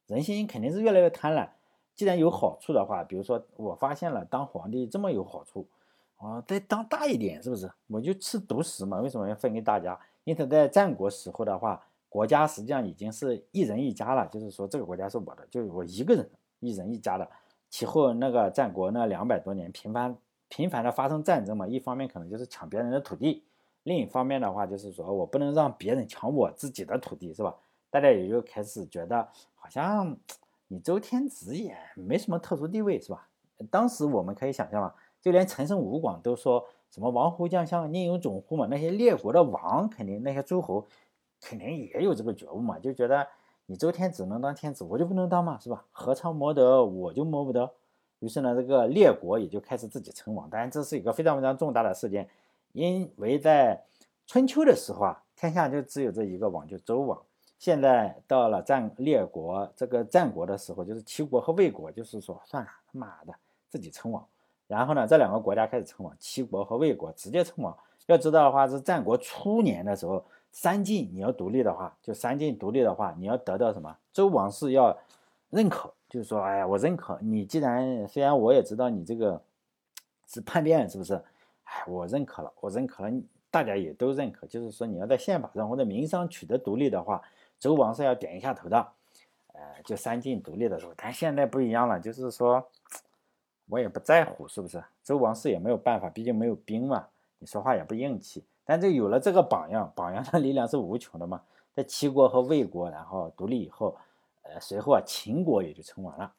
[0.06, 1.50] 人心肯定是越来越贪婪，
[1.96, 5.66] 既然有好处的话，比如说我发现了当皇帝这么有好处，
[6.18, 7.68] 啊，再当大一点是不是？
[7.88, 10.00] 我就吃独食嘛，为什么要分给大家？
[10.24, 16.30] 因此，在战国时候的话，国家实际上已经是一人一家了，就是说这个国家是我的，就是我一个人
[16.60, 17.28] 一人一家的。
[17.72, 20.16] 其后那个战国那两百多年，频繁
[20.48, 23.44] 频繁的发生战争嘛，一方面可能就是抢别人的土地，
[23.86, 27.56] 另一方面的话就是说我不能让别人抢我自己的土地，是吧？
[27.90, 30.18] 大家也就开始觉得好像
[30.68, 33.28] 你周天子也没什么特殊地位，是吧？
[33.72, 40.86] 当时我们可以想象嘛，就连陈胜吴广都说什么王侯将相宁有种乎嘛，那些列国的王肯定那些诸侯
[41.40, 43.26] 肯定也有这个觉悟嘛，就觉得
[43.68, 45.86] 你周天子能当天子，我就不能当嘛，是吧？
[45.92, 47.72] 何尝摸得我就摸不得？
[48.20, 50.50] 于是呢，这个列国也就开始自己称王。
[50.50, 52.28] 当然，这是一个非常非常重大的事件，
[52.76, 53.82] 因为在
[54.28, 57.18] 春秋的时候啊，天下就只有这一个王，就周王。
[57.58, 63.34] 现在到了战列国这个战国的时候，就是齐国和魏国，就是说算了，他妈的
[63.70, 64.28] 自己称王。
[64.68, 67.76] 然后呢，这两个国家开始称王，齐国和魏国直接称王。
[68.08, 73.96] 要知道的话，是战国初年的时候，三晋你要独立的话，就三晋独立的话，你要得到什么？
[74.12, 74.96] 周王室要
[75.50, 75.94] 认可。
[76.08, 77.46] 就是说，哎呀，我认可你。
[77.46, 79.42] 既然虽然我也知道你这个
[80.28, 81.22] 是叛变，是不是？
[81.66, 83.12] 哎，我认可了，我认可了，
[83.52, 84.48] 大家也都认可。
[84.48, 87.22] 就是说，你要在宪法上或者民商取得独立的话，
[87.60, 88.88] 周王是要点一下头的。
[89.54, 92.68] 呃，就三晋独立的时候，但现在不一样了，就是说，
[93.68, 94.84] 我也不在乎，是不是？
[95.04, 97.08] 周王室也没有办法，毕竟没有兵嘛，
[97.40, 98.44] 你说话也不硬气。
[98.64, 101.42] 但这有了这个榜样，榜样的力量是无穷的嘛。
[101.74, 103.96] 在齐国和魏国然后独立以后。
[104.48, 106.32] 呃，随后啊，秦国也就称王了。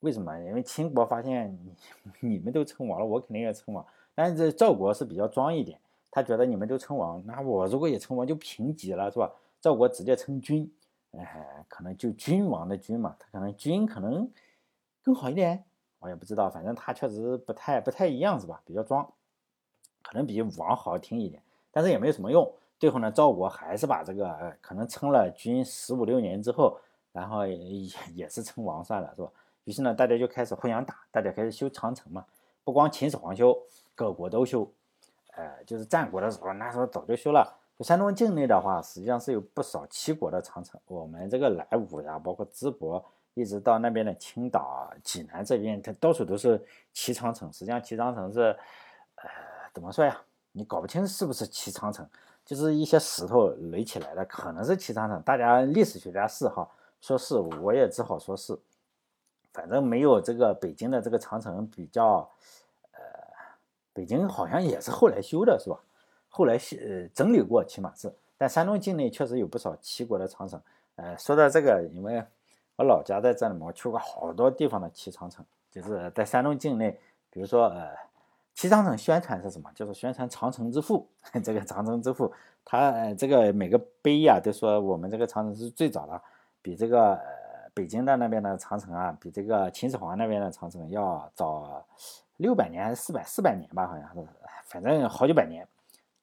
[0.00, 0.36] 为什么？
[0.40, 1.72] 因为秦国发现你
[2.34, 3.86] 你们都称王了，我肯定要称王。
[4.16, 5.78] 但是这赵国是比较装一点，
[6.10, 9.30] 他觉得你们都称王，那我如果也称王就平级了，是吧？
[9.60, 10.68] 赵国直接称君，
[11.12, 14.28] 哎，可能就君王的君嘛，他可能君可能
[15.04, 15.62] 更好一点，
[16.00, 18.60] 我也不知道，反正他确实不太不太一样，是吧？
[18.64, 19.06] 比较装，
[20.02, 22.52] 可能比王好听一点，但是也没有什么用。
[22.80, 26.76] 最后呢，赵国还是把这个，可能称了君十五六年之后。
[27.12, 27.56] 然后也
[28.12, 29.30] 也是称王算了，是吧？
[29.64, 32.22] 于是呢，大家就开始互相打，大家开始修长城嘛。
[32.62, 33.58] 不光秦始皇修，
[33.96, 34.70] 各国都修。
[35.32, 37.52] 呃，就是战国的时候，那时候早就修了。
[37.76, 40.80] 就山东境内的话，实际上是有不少齐国的长城。
[40.86, 43.04] 我们这个莱芜呀，包括淄博，
[43.34, 47.52] 一直到那边的青岛、济南这边，它到处都是齐长城。
[47.52, 48.40] 实际上，齐长城是，
[49.16, 49.28] 呃，
[49.74, 50.16] 怎么说呀？
[50.52, 52.08] 你搞不清是不是齐长城，
[52.44, 55.20] 就是一些石头垒起来的，可能是齐长城。
[55.22, 56.66] 大家历史学家是哈。
[56.98, 58.58] 说是，我也只好说是，
[59.52, 62.28] 反正没有这个北京的这个长城比较，
[63.96, 65.80] 北京好像也是后来修的，是吧？
[66.28, 68.12] 后来呃整理过，起码是。
[68.36, 70.60] 但山东境内确实有不少齐国的长城。
[70.96, 72.22] 呃，说到这个，因为
[72.76, 77.88] 我老家在这里嘛，我去过好多地方的齐长城，就是在山东境内，比如说呃，
[78.54, 79.70] 齐长城宣传是什么？
[79.74, 81.08] 就是宣传长城之父。
[81.42, 82.30] 这个长城之父，
[82.66, 86.20] 他这个每个碑呀都说我们这个长城是最早的。
[86.60, 91.86] 比这个呃北京的那边的长城啊，比这个秦始皇那边的长城要早
[92.36, 93.86] 六百年还是四百四百年吧？
[93.86, 94.28] 好像是，
[94.64, 95.66] 反正好几百年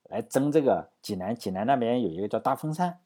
[0.10, 1.36] 来争这个济南。
[1.36, 3.00] 济南那边有一个叫大峰山，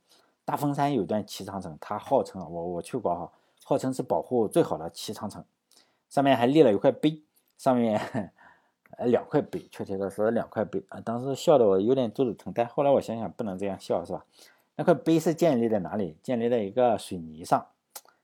[0.43, 3.31] 大峰山有一段齐长城，它号称我我去过哈，
[3.63, 5.43] 号称是保护最好的齐长城，
[6.09, 7.21] 上面还立了一块碑，
[7.57, 7.99] 上面
[8.97, 10.99] 呃 两块碑，确切的说两块碑啊。
[10.99, 14.25] 当时笑的我有点肚子疼，但后来我想想不能这样笑，是吧？
[14.75, 16.17] 那块碑是建立在哪里？
[16.21, 17.65] 建立在一个水泥上，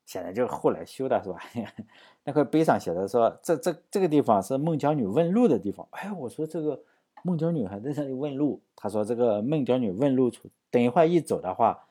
[0.06, 1.40] 现在就是后来修的，是吧？
[2.26, 5.88] 那块碑上写的说，这这这个地方是孟姜女问路的地方。
[5.92, 6.82] 哎，我说这个
[7.24, 8.62] 孟姜女还在这里问路。
[8.76, 11.86] 他说这个孟姜女问路处，等一会儿一走的话，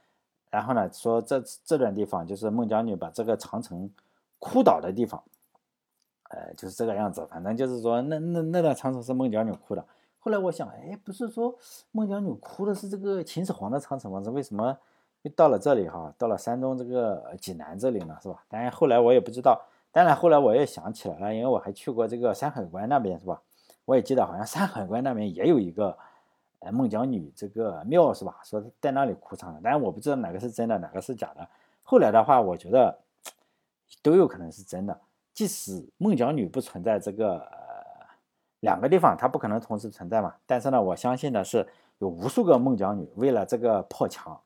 [0.51, 3.91] 然后呢说这这段地方就是孟姜女把这个长城
[4.39, 5.23] 哭倒的地方，
[6.31, 7.27] 呃，就是这个样子。
[7.31, 9.85] 反正就是说，那那那段长城是孟姜女哭的。
[10.19, 11.57] 后来我想，哎，不是说
[11.91, 14.21] 孟姜女哭的是这个秦始皇的长城吗？
[14.25, 14.79] 这为什么
[15.23, 16.13] 又到了这里哈？
[16.19, 18.43] 到了山东这个济南这里呢，是吧？
[18.49, 19.61] 当然后来我也不知道。
[19.91, 23.41] 当然后来我也想起来了，因为我还去过这个山海关那边，是吧？
[23.85, 25.97] 我也记得好像山海关那边也有一个，
[26.61, 28.39] 呃，孟姜女这个庙，是吧？
[28.43, 31.49] 说在那里哭长的，但是我不知道哪个是真的，哪个是假的。
[31.83, 32.99] 后来的话，我觉得
[34.03, 34.99] 都有可能是真的。
[35.35, 37.47] 即使孟姜女不存在这个。
[38.61, 41.67] 两个地方它不可能同时存在嘛，但是呢，我相信的是
[41.99, 44.41] 有无数个孟姜女为了这个破墙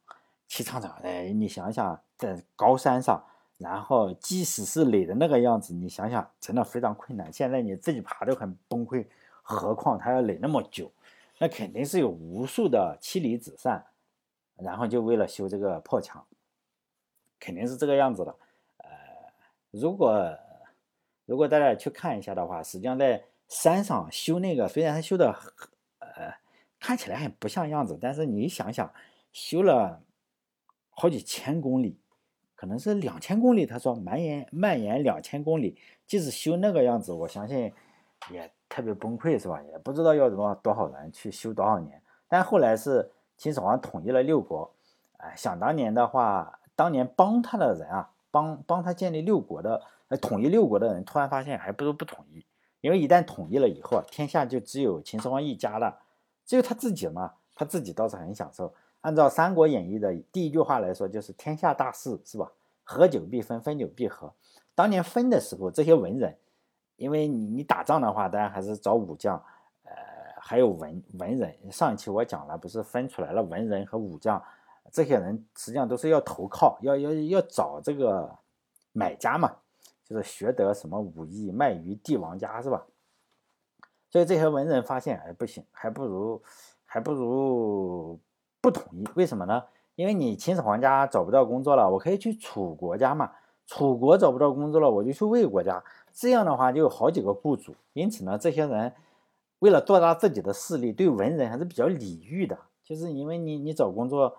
[0.47, 0.93] 齐厂长。
[1.03, 3.25] 哎，你想想，在高山上，
[3.59, 7.33] 然后即使是垒的那个样子，你想想，真的非常困难。
[7.33, 9.07] 现在你自己爬都很崩溃，
[9.43, 10.91] 何况他要垒那么久，
[11.39, 13.85] 那肯定是有无数的妻离子散，
[14.57, 16.25] 然后就为了修这个破墙，
[17.39, 18.35] 肯定是这个样子的。
[18.79, 18.89] 呃，
[19.71, 20.39] 如果
[21.25, 23.25] 如果大家去看一下的话，实际上在。
[23.49, 25.33] 山上修那个，虽然他修的，
[26.01, 26.35] 呃，
[26.81, 28.93] 看起来很不像样子，但是你想想，
[29.31, 30.03] 修了
[30.99, 32.01] 好几千公里，
[32.55, 33.67] 可能是两千公里。
[33.67, 37.71] 他说蔓延蔓延两千公里，即使修那个样子，我相信
[38.31, 39.61] 也特别崩溃是吧？
[39.71, 42.01] 也不知道要多多少人去修多少年。
[42.27, 44.75] 但后来是秦始皇统一了六国，
[45.19, 49.83] 哎，想当年的话，当年帮他的人啊，帮帮他建立六国的，
[50.23, 52.43] 统一六国的人，突然发现还不如不统一，
[52.81, 56.01] 因为一旦统一了以后，天下就只有秦始皇一家了，
[56.47, 58.73] 只有他自己嘛，他自己倒是很享受。
[59.07, 62.51] 按照《三国演义》的第一句话来说，就是天下大势，是吧？
[62.83, 64.33] 合久必分，分久必合。
[64.75, 66.37] 当年分的时候，这些文人，
[66.97, 69.41] 因为你你打仗的话，当然还是找武将。
[69.85, 69.93] 呃
[70.41, 74.43] 还有文文人，上一期我讲了，不是分出来了文人和武将，
[74.91, 78.37] 这些人实际上都是要投靠，要要要找这个
[78.91, 79.55] 买家嘛，
[80.05, 82.85] 就是学得什么武艺，卖于帝王家，是吧？
[84.11, 86.43] 所以这些文人发现，哎，不行，还不如
[86.85, 88.19] 还不如
[88.67, 89.63] 不统一，为什么呢？
[89.95, 93.31] 因为你秦始皇家找不到工作了，我可以去楚国家嘛，
[93.65, 98.93] 楚国找不到工作了，我就去魏国家，这样的话就有好几个雇主，因此呢，这些人。
[99.61, 102.59] 为了做大自己的势力，对文人还是比较礼遇的。
[102.83, 104.37] 就是因为你你找工作，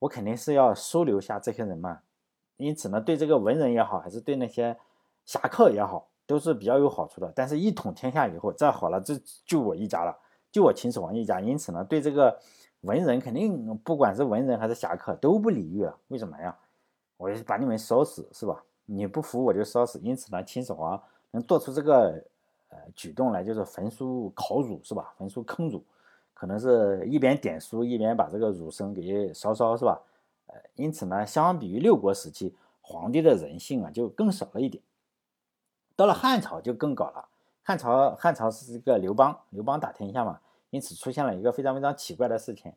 [0.00, 2.00] 我肯定是要收留下这些人嘛。
[2.58, 4.76] 因此呢，对这个文人也好，还是对那些
[5.24, 7.32] 侠客也好，都是比较有好处的。
[7.34, 10.16] 但是，一统天下以后，这好了，这就我一家了，
[10.52, 11.40] 就我秦始皇一家。
[11.40, 12.38] 因此呢，对这个
[12.82, 15.96] 文人肯定不管是文人还是侠客都不礼遇了。
[16.08, 16.56] 为什么呀？
[17.16, 18.62] 我就把你们烧死，是吧？
[18.86, 19.98] 你不服我就烧死。
[20.00, 22.24] 因此呢，秦始皇能做出这个。
[22.72, 25.12] 呃，举动来就是焚书烤儒是吧？
[25.18, 25.82] 焚书坑儒，
[26.32, 30.00] 可能是一边点书一边把这个儒生给烧烧是吧？
[30.46, 34.80] 呃，因此呢，相比于六国时期，皇帝的人性啊就更少了一点。
[35.96, 37.28] 到了汉朝就更搞了，
[37.64, 40.38] 汉朝汉朝是一个刘邦，刘邦打天下嘛，
[40.70, 42.72] 因此出现了一个非常非常奇怪的事情。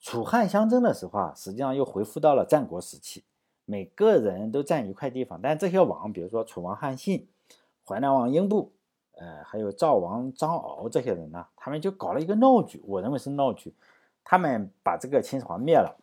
[0.00, 3.22] 楚汉相争的时候啊，实际上又恢复到了战国时期，
[3.64, 7.28] 每个人都占一块地方，但这些王，比如说楚王汉信、
[7.84, 8.72] 淮南王英布。
[9.16, 13.74] 呃，还有赵王张敖这些人呢，他们就搞了一个闹剧，我认为是闹剧。
[14.24, 15.94] 他们把这个秦始皇灭了，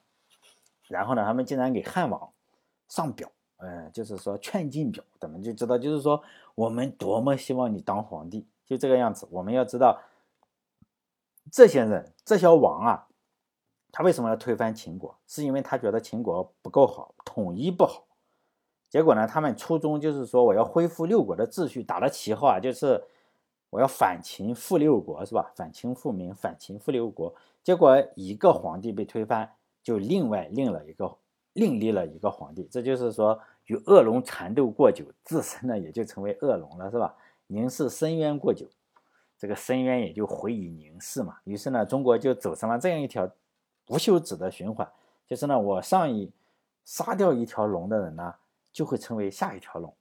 [0.88, 2.30] 然后呢，他们竟然给汉王
[2.88, 3.28] 上表，
[3.58, 6.22] 呃，就是说劝进表，咱们就知道，就是说
[6.54, 9.28] 我们多么希望你当皇帝，就这个样子。
[9.32, 10.00] 我们要知道，
[11.52, 13.08] 这些人这些王啊，
[13.92, 15.18] 他为什么要推翻秦国？
[15.28, 18.06] 是因为他觉得秦国不够好，统一不好。
[18.90, 19.28] 结果呢？
[19.28, 23.04] 他们初衷就是说，我要恢复六国的秩序，打了旗号啊，就是
[23.70, 25.52] 我要反秦复六国，是吧？
[25.56, 27.36] 反秦复明，反秦复六国。
[27.64, 29.52] 结果一个皇帝被推翻，
[29.84, 31.18] 就另外另了一个
[31.52, 32.66] 另立了一个皇帝。
[32.72, 37.14] 这就是说，与恶龙缠斗过久，自身呢也就成为恶龙了，是吧？
[37.48, 38.68] 凝视深渊过久，
[39.38, 41.38] 这个深渊也就回以凝视嘛。
[41.44, 43.30] 于是呢，中国就走上了这样一条
[43.86, 44.88] 不休止的循环，
[45.26, 46.32] 就是呢，我上一
[46.84, 48.34] 杀掉一条龙的人呢。
[48.74, 49.92] 就会成为下一条龙。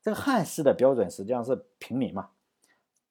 [0.00, 2.28] 这个汉室的标准实际上是平民嘛。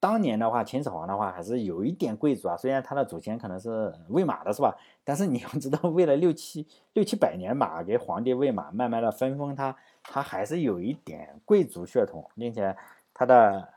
[0.00, 4.74] 当年的话，秦始皇的话还是有一点贵族啊，虽然他的祖先可能是喂马的，是吧？
[5.04, 12.74] 但是你要知道，为了六七六七百年马给皇帝喂马，慢慢的分封他，他还是有一点贵族血统，并且
[13.12, 13.68] 他的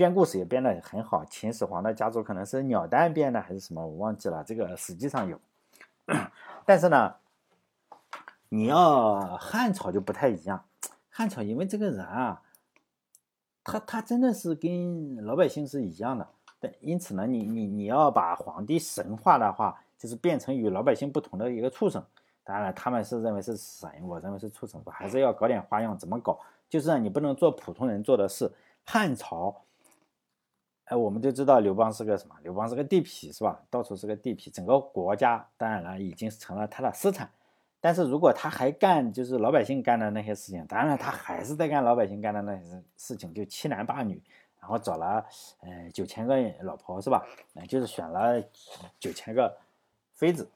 [0.00, 1.22] 编故事也编得很好。
[1.26, 5.38] 秦始皇的家族可能是鸟蛋编的还是什么，我忘记了，这个实际上有。
[6.64, 7.14] 但是呢。
[8.52, 10.64] 你要汉朝就不太一样，
[11.08, 12.42] 汉朝因为这个人啊，
[13.62, 16.26] 他他真的是跟老百姓是一样的，
[16.58, 22.04] 对，因此呢，你你你要把皇帝神化的话，就是变成与老百姓不同的一个畜生。
[22.42, 25.96] 当然，他们是认为是神，我认为是畜生，我还是要搞点花样。
[25.96, 26.36] 怎么搞？
[26.68, 28.50] 就是让你不能做普通人做的事。
[28.84, 29.62] 汉朝，
[30.90, 32.34] 哎，我们就知道刘邦是个什么？
[32.42, 33.62] 刘邦是个地痞，是吧？
[33.70, 37.30] 到处是个地痞，整个国家当然了，已经成了他的私产。
[37.80, 44.20] 但是如果他还干就是老百姓干的那些事情，当然他还是在干老百姓干的那些事情，就欺男霸女，
[44.58, 45.24] 然后找了
[45.60, 47.24] 呃九千个老婆是吧？
[47.54, 48.42] 嗯，就是选了
[48.98, 49.56] 九千个
[50.14, 50.50] 妃子，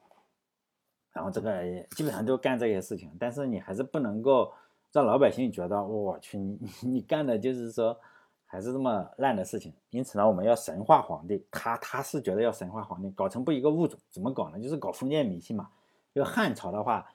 [1.12, 3.08] 然后这个基本上都干这些事情。
[3.20, 4.52] 但是你还是不能够
[4.90, 7.96] 让老百姓觉得我去你你干的就是说
[8.54, 9.74] 还是这么烂的事情。
[9.90, 14.60] 因此呢，我们要神化皇帝，他他是觉得要神化皇帝，搞成不一个物种，怎么搞呢？
[14.60, 15.68] 就是搞封建迷信嘛。
[16.14, 17.06] 就汉朝的话。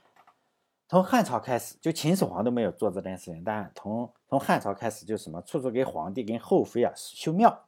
[0.91, 3.43] 从汉朝开始，就秦始皇都没有做这件事情。
[3.43, 7.63] 但从从汉朝开始，就什么处处给皇帝跟后妃啊修庙。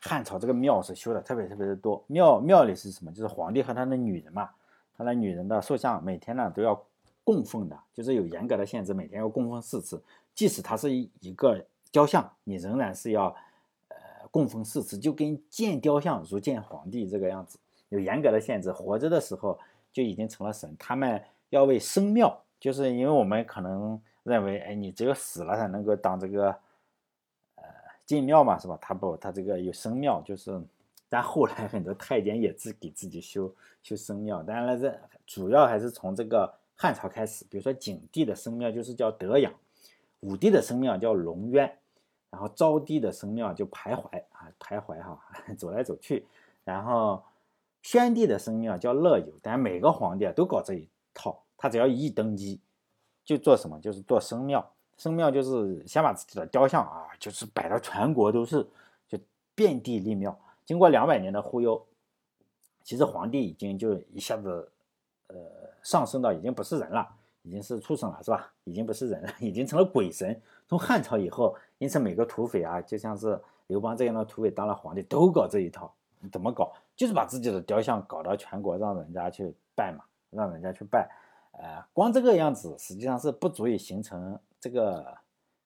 [0.00, 2.02] 汉朝这个庙是修的特别特别的多。
[2.06, 3.12] 庙庙里是什么？
[3.12, 4.48] 就是皇帝和他的女人嘛，
[4.96, 6.82] 他的女人的塑像，每天呢都要
[7.24, 10.02] 供奉的，就是有严格的限制，每天要供奉四次。
[10.34, 13.34] 即使他是一一个雕像，你仍然是要
[13.88, 13.96] 呃
[14.30, 17.58] 供奉四次，就跟见雕像如见皇帝这个样子，
[17.88, 18.72] 有严格的限制。
[18.72, 19.58] 活着的时候
[19.92, 22.42] 就已经成了神，他们要为生庙。
[22.58, 26.48] 就是因为我们可能认为，哎，你只有死了才能够当这个，
[27.56, 27.64] 呃，
[28.06, 28.78] 进庙嘛，是吧？
[28.80, 30.58] 他不，他这个有生庙，就是，
[31.06, 34.42] 但后来很多太监也自给自己修修生庙。
[34.42, 39.52] 当然了，这主要还是从这个汉朝开始，比如说景帝的生庙就是叫德阳，
[40.26, 41.78] 武帝的生庙叫龙渊，
[42.30, 45.16] 然后昭帝的生庙就徘徊啊，徘徊哈，
[45.56, 46.26] 走来走去。
[46.64, 47.22] 然后
[47.82, 52.60] 宣帝的生庙叫乐游，但每个皇帝啊都搞这一套，他只要一登基，
[53.24, 54.68] 就做什么，就是做生庙。
[54.96, 58.66] 生庙就是先把自己的雕像啊，就是摆到全国都是，
[59.06, 59.16] 就
[59.54, 60.36] 遍地立庙。
[60.64, 61.86] 经过两百年的忽悠，
[62.82, 64.68] 其实皇帝已经就一下子，
[65.28, 65.36] 呃，
[65.82, 67.08] 上升到已经不是人了，
[67.46, 68.52] 已经是畜生了，是吧？
[68.64, 70.38] 已经不是人了， 已经成了鬼神。
[70.66, 75.94] 从汉朝以后，因此每个土匪啊，就像是刘邦这样的土匪当了皇帝，都搞这一套。
[76.32, 76.72] 怎么搞？
[76.96, 81.08] 就是把自己的雕像搞到全国，让人家去拜嘛，让人家去拜。
[81.52, 84.36] 呃，光这个样子，实际上是不足以形成。
[84.58, 85.16] 这个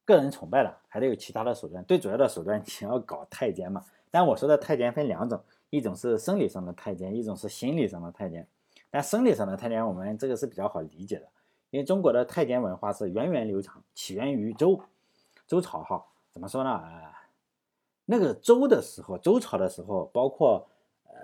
[0.05, 1.83] 个人崇拜的，还得有其他的手段。
[1.87, 3.83] 最主要的手段，你要搞太监嘛。
[4.11, 8.47] 但我说的太监分两种，一种是生理上的太监，一种是心理上的太监。
[8.91, 11.29] 但生理上的太监，我们这个是比较好理解的，
[11.71, 14.81] 因为中国的太监文化是源远流长，起源于周
[15.47, 15.83] 周朝。
[15.83, 16.71] 哈，怎么说呢？
[16.71, 17.29] 啊，
[18.05, 20.69] 那个周的时候，周朝的时候，包括
[21.05, 21.15] 呃，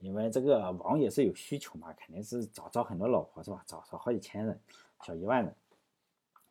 [0.00, 3.62] 因为这个王也是有需求嘛，肯定是找找很多老婆是吧？
[3.64, 4.60] 找找好几千人，
[5.02, 5.54] 小一万人。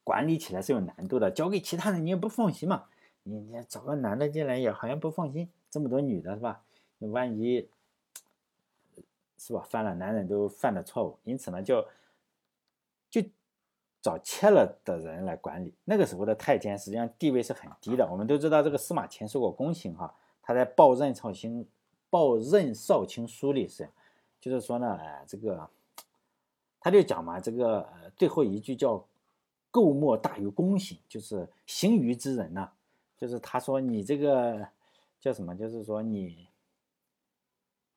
[0.03, 2.85] 管理起来是有难度的，交给其他人你也不放心嘛。
[3.23, 6.63] 你你找个男的进来也好像不放心，这么多女的是吧？
[6.99, 7.69] 万一，
[9.37, 9.61] 是吧？
[9.69, 11.85] 犯了男人都犯的错误，因此呢，就
[14.01, 15.73] 找切了的人来管理。
[15.85, 18.07] 那个时候的太监实际上地位是很低的。
[18.11, 21.67] 我们都知道这个司马迁受过宫刑哈，他在《报任少卿
[22.09, 23.89] 报任少卿书》里是，
[24.39, 25.69] 就是说呢，哎，这个
[26.79, 29.05] 他就讲嘛，这个呃最后一句叫。
[29.73, 32.69] 垢莫大于公行，就是行于之人呐，
[33.15, 34.67] 就是他说你这个
[35.17, 35.55] 叫什么？
[35.55, 36.45] 就是说你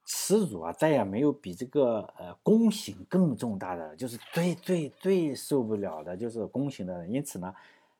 [0.04, 7.12] 耻辱啊，再也没有比这个呃宫刑更重大的，就是最最最受不了的，就是宫刑的人。
[7.12, 7.54] 因此呢，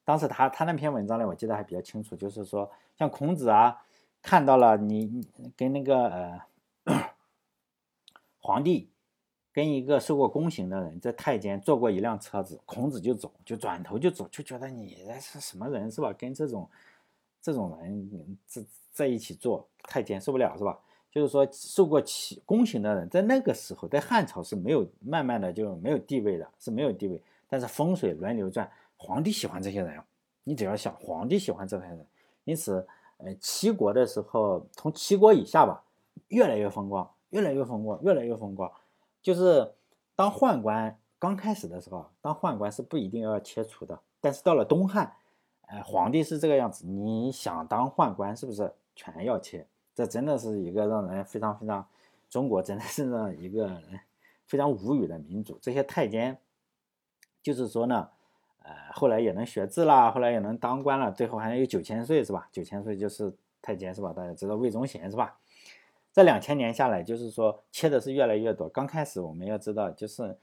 [0.05, 3.83] 当时他他那篇文章呢，我记得还比较清楚，就是说像孔子啊，
[4.23, 5.27] 看到了你
[5.57, 6.41] 跟那个呃
[8.41, 8.91] 皇帝。
[9.55, 16.13] 跟一个受过宫刑的人在太监坐过一辆车子，孔子就走，就转头就走，就觉得你这是什么人是吧？
[16.13, 16.69] 跟这种
[17.41, 20.77] 这种人在在一起坐太监受不了是吧？
[21.15, 27.23] 就是说受过起宫刑的人，在那个时候，在汉朝是没有慢慢的就没有地位的，是没有地位。
[27.49, 30.03] 但是风水轮流转，皇帝喜欢这些人，
[30.43, 32.05] 你只要想皇帝喜欢这些人，
[32.43, 32.85] 因此，
[33.19, 35.85] 呃，齐国的时候，从齐国以下吧，
[36.31, 38.69] 越来越风光，越来越风光，越来越风光。
[39.23, 39.73] 就是
[40.17, 43.97] 当宦官刚开始的时候，当宦官是不一定要切除的。
[44.21, 45.13] 但是到了东汉，
[45.69, 49.65] 呃，皇帝是这个样子，你想当宦官是不是全要切？
[49.95, 51.87] 这真的是一个让人非常非常，
[52.29, 54.01] 中国真的是让一个人
[54.45, 55.57] 非常无语的民族。
[55.63, 56.37] 这些太监，
[57.43, 58.09] 就是说呢，
[58.63, 62.49] 呃，后来也能学字啦，后来也能当官了，最后还有九千岁是吧？
[62.51, 63.33] 九千岁就是
[63.63, 64.13] 太监是吧？
[64.13, 65.39] 大家知道魏忠贤是吧？
[66.13, 68.69] 这两千年下来，就是说切的是越来越多。
[68.69, 70.37] 刚开始我们要知道，就是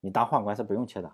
[0.00, 1.12] 你当宦官是不用切的，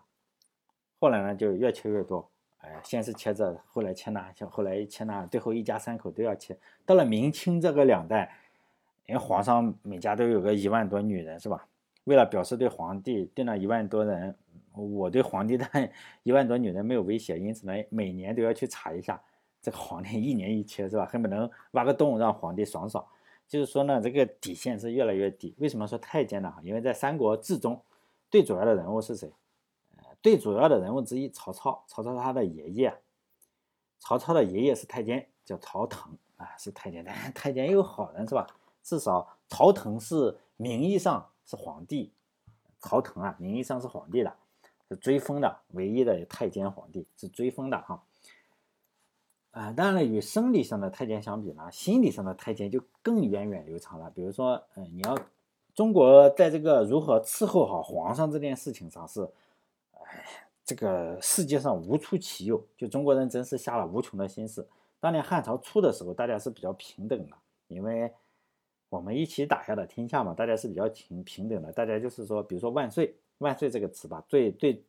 [0.98, 2.30] 后来呢就越切越多。
[2.66, 6.58] 哎，先是切这，后来切那，后来切那，最后一家三口都要切。
[6.84, 8.36] 到了明清这个两代，
[9.06, 11.68] 因为皇上每家都有个一万多女人，是吧？
[12.04, 14.36] 为了表示对皇帝对那一万多人，
[14.74, 15.64] 我对皇帝的
[16.24, 19.20] 一万多女人没有威胁，因此呢，每年都要去查一下
[19.62, 21.06] 这个皇帝一年一切，是吧？
[21.06, 23.04] 恨不能挖个洞让皇帝爽爽。
[23.46, 25.54] 就是说呢，这个底线是越来越低。
[25.58, 26.52] 为什么说太监呢？
[26.62, 27.80] 因为在《三国志》中，
[28.28, 29.30] 最主要的人物是谁？
[30.22, 31.84] 最主要的人物之一曹操。
[31.86, 32.98] 曹操他的爷爷，
[33.98, 37.04] 曹操的爷爷是太监，叫曹腾啊，是太监。
[37.04, 38.46] 但太监有好人是吧？
[38.82, 42.12] 至少曹腾是名义上是皇帝，
[42.78, 44.32] 曹腾啊，名义上是皇帝的，
[44.88, 48.04] 是追封的唯一的太监皇帝，是追封的哈。
[49.50, 54.10] 啊，当然了，与生理上的太监相比呢，心理上的太监就更源远流长了。
[54.10, 55.18] 比如说，嗯，你要
[55.74, 59.28] 中国在这个如何伺候好皇上这件事情上是，
[60.64, 64.66] 这个世界上无出其右，就中国人真是下了无穷的心思。
[64.98, 67.36] 当年汉朝初的时候，大家是比较平等的，
[67.68, 68.12] 因为
[68.88, 71.72] 我们一起打下的天下嘛，大家是比较平平等的。
[71.72, 74.82] 大家就是说，比如说万岁，万岁这个词吧，最最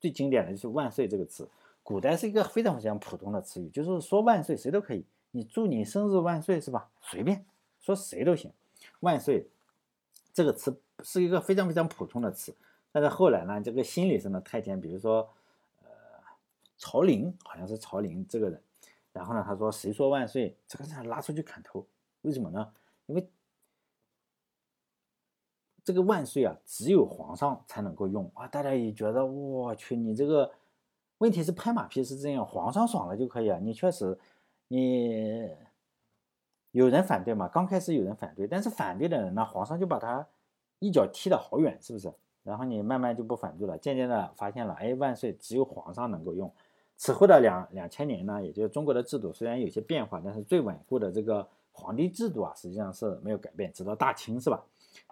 [0.00, 1.48] 最经典的就是万岁这个词。
[1.82, 6.88] 古代是一个非常非常普通的词语，就是说万岁谁都可以，你祝你生日万岁是吧？
[7.00, 7.44] 随便
[7.80, 8.52] 说谁都行。
[9.00, 9.48] 万岁
[10.32, 12.54] 这个词是一个非常非常普通的词，
[12.94, 15.28] 但是后来呢，这个心理上的太监，比如说
[15.82, 15.88] 呃
[16.78, 18.62] 曹林，好像是曹林这个人，
[19.12, 21.84] 然后呢，他说谁说万岁，这个让拉出去砍头。
[22.22, 22.72] 为什么呢？
[23.06, 23.28] 因为
[25.82, 28.46] 这个万岁啊，只有皇上才能够用啊。
[28.46, 30.52] 大家也觉得我去，你这个
[31.18, 33.58] 问题是拍马屁是这样，皇上爽了就可以啊。
[33.60, 34.16] 你确实，
[34.68, 35.50] 你
[36.70, 37.48] 有人反对嘛？
[37.48, 40.24] 刚开始有人反对，但是反对的人呢，皇上就把他
[40.78, 42.14] 一脚踢得好远，是不是？
[42.44, 46.52] 然后你慢慢就不反对了，渐渐的发现了，哎，万岁只有皇上能够用。
[46.96, 54.64] 此后的两两千年呢，也就是中国的制度虽然有些变化，但是最稳固的这个皇帝制度啊，实际上是没有改变，直到大清是吧？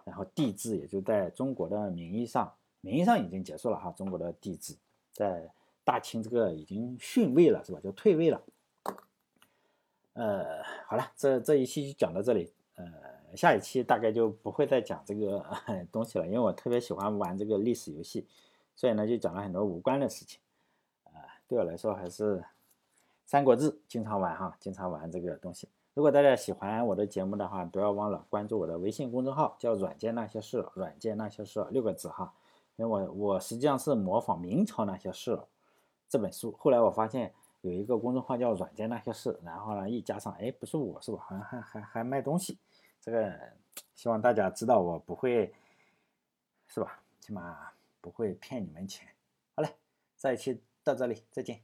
[0.05, 4.75] 然后帝制也就在中国的名义上，名义上已经结束了哈，中国的帝制
[5.11, 5.49] 在
[5.83, 7.79] 大清这个已经逊位了是吧？
[7.83, 8.41] 就退位了。
[10.13, 12.85] 呃，好了，这这一期就讲到这里，呃，
[13.35, 15.45] 下一期大概就不会再讲这个
[15.91, 18.27] 东西了，因为我特别喜欢玩这个历史游戏，
[18.75, 20.39] 所以呢就讲了很多无关的事情。
[21.47, 22.37] 对我来说还是
[23.25, 25.67] 《三国志》经常玩哈，经常玩这个东西。
[25.93, 32.33] 如果大家喜欢我的节目的话，不要忘了关注我的微信公众号，叫“软件那些事”，软件那些事六个字哈。
[32.77, 35.39] 因为我我实际上是模仿明朝那些事
[36.09, 37.31] 这本书，后来我发现
[37.61, 41.19] 有一个公众号叫“软件那些事”，然后呢一加上，哎，不是我是吧？
[41.19, 42.57] 好像还还还卖东西。
[43.03, 43.37] 这个
[43.93, 45.53] 希望大家知道我不会
[46.67, 47.03] 是吧？
[47.19, 49.05] 起码不会骗你们钱。
[49.55, 49.75] 好嘞，
[50.17, 50.63] 这一期。
[50.85, 51.61] 到这里，再见。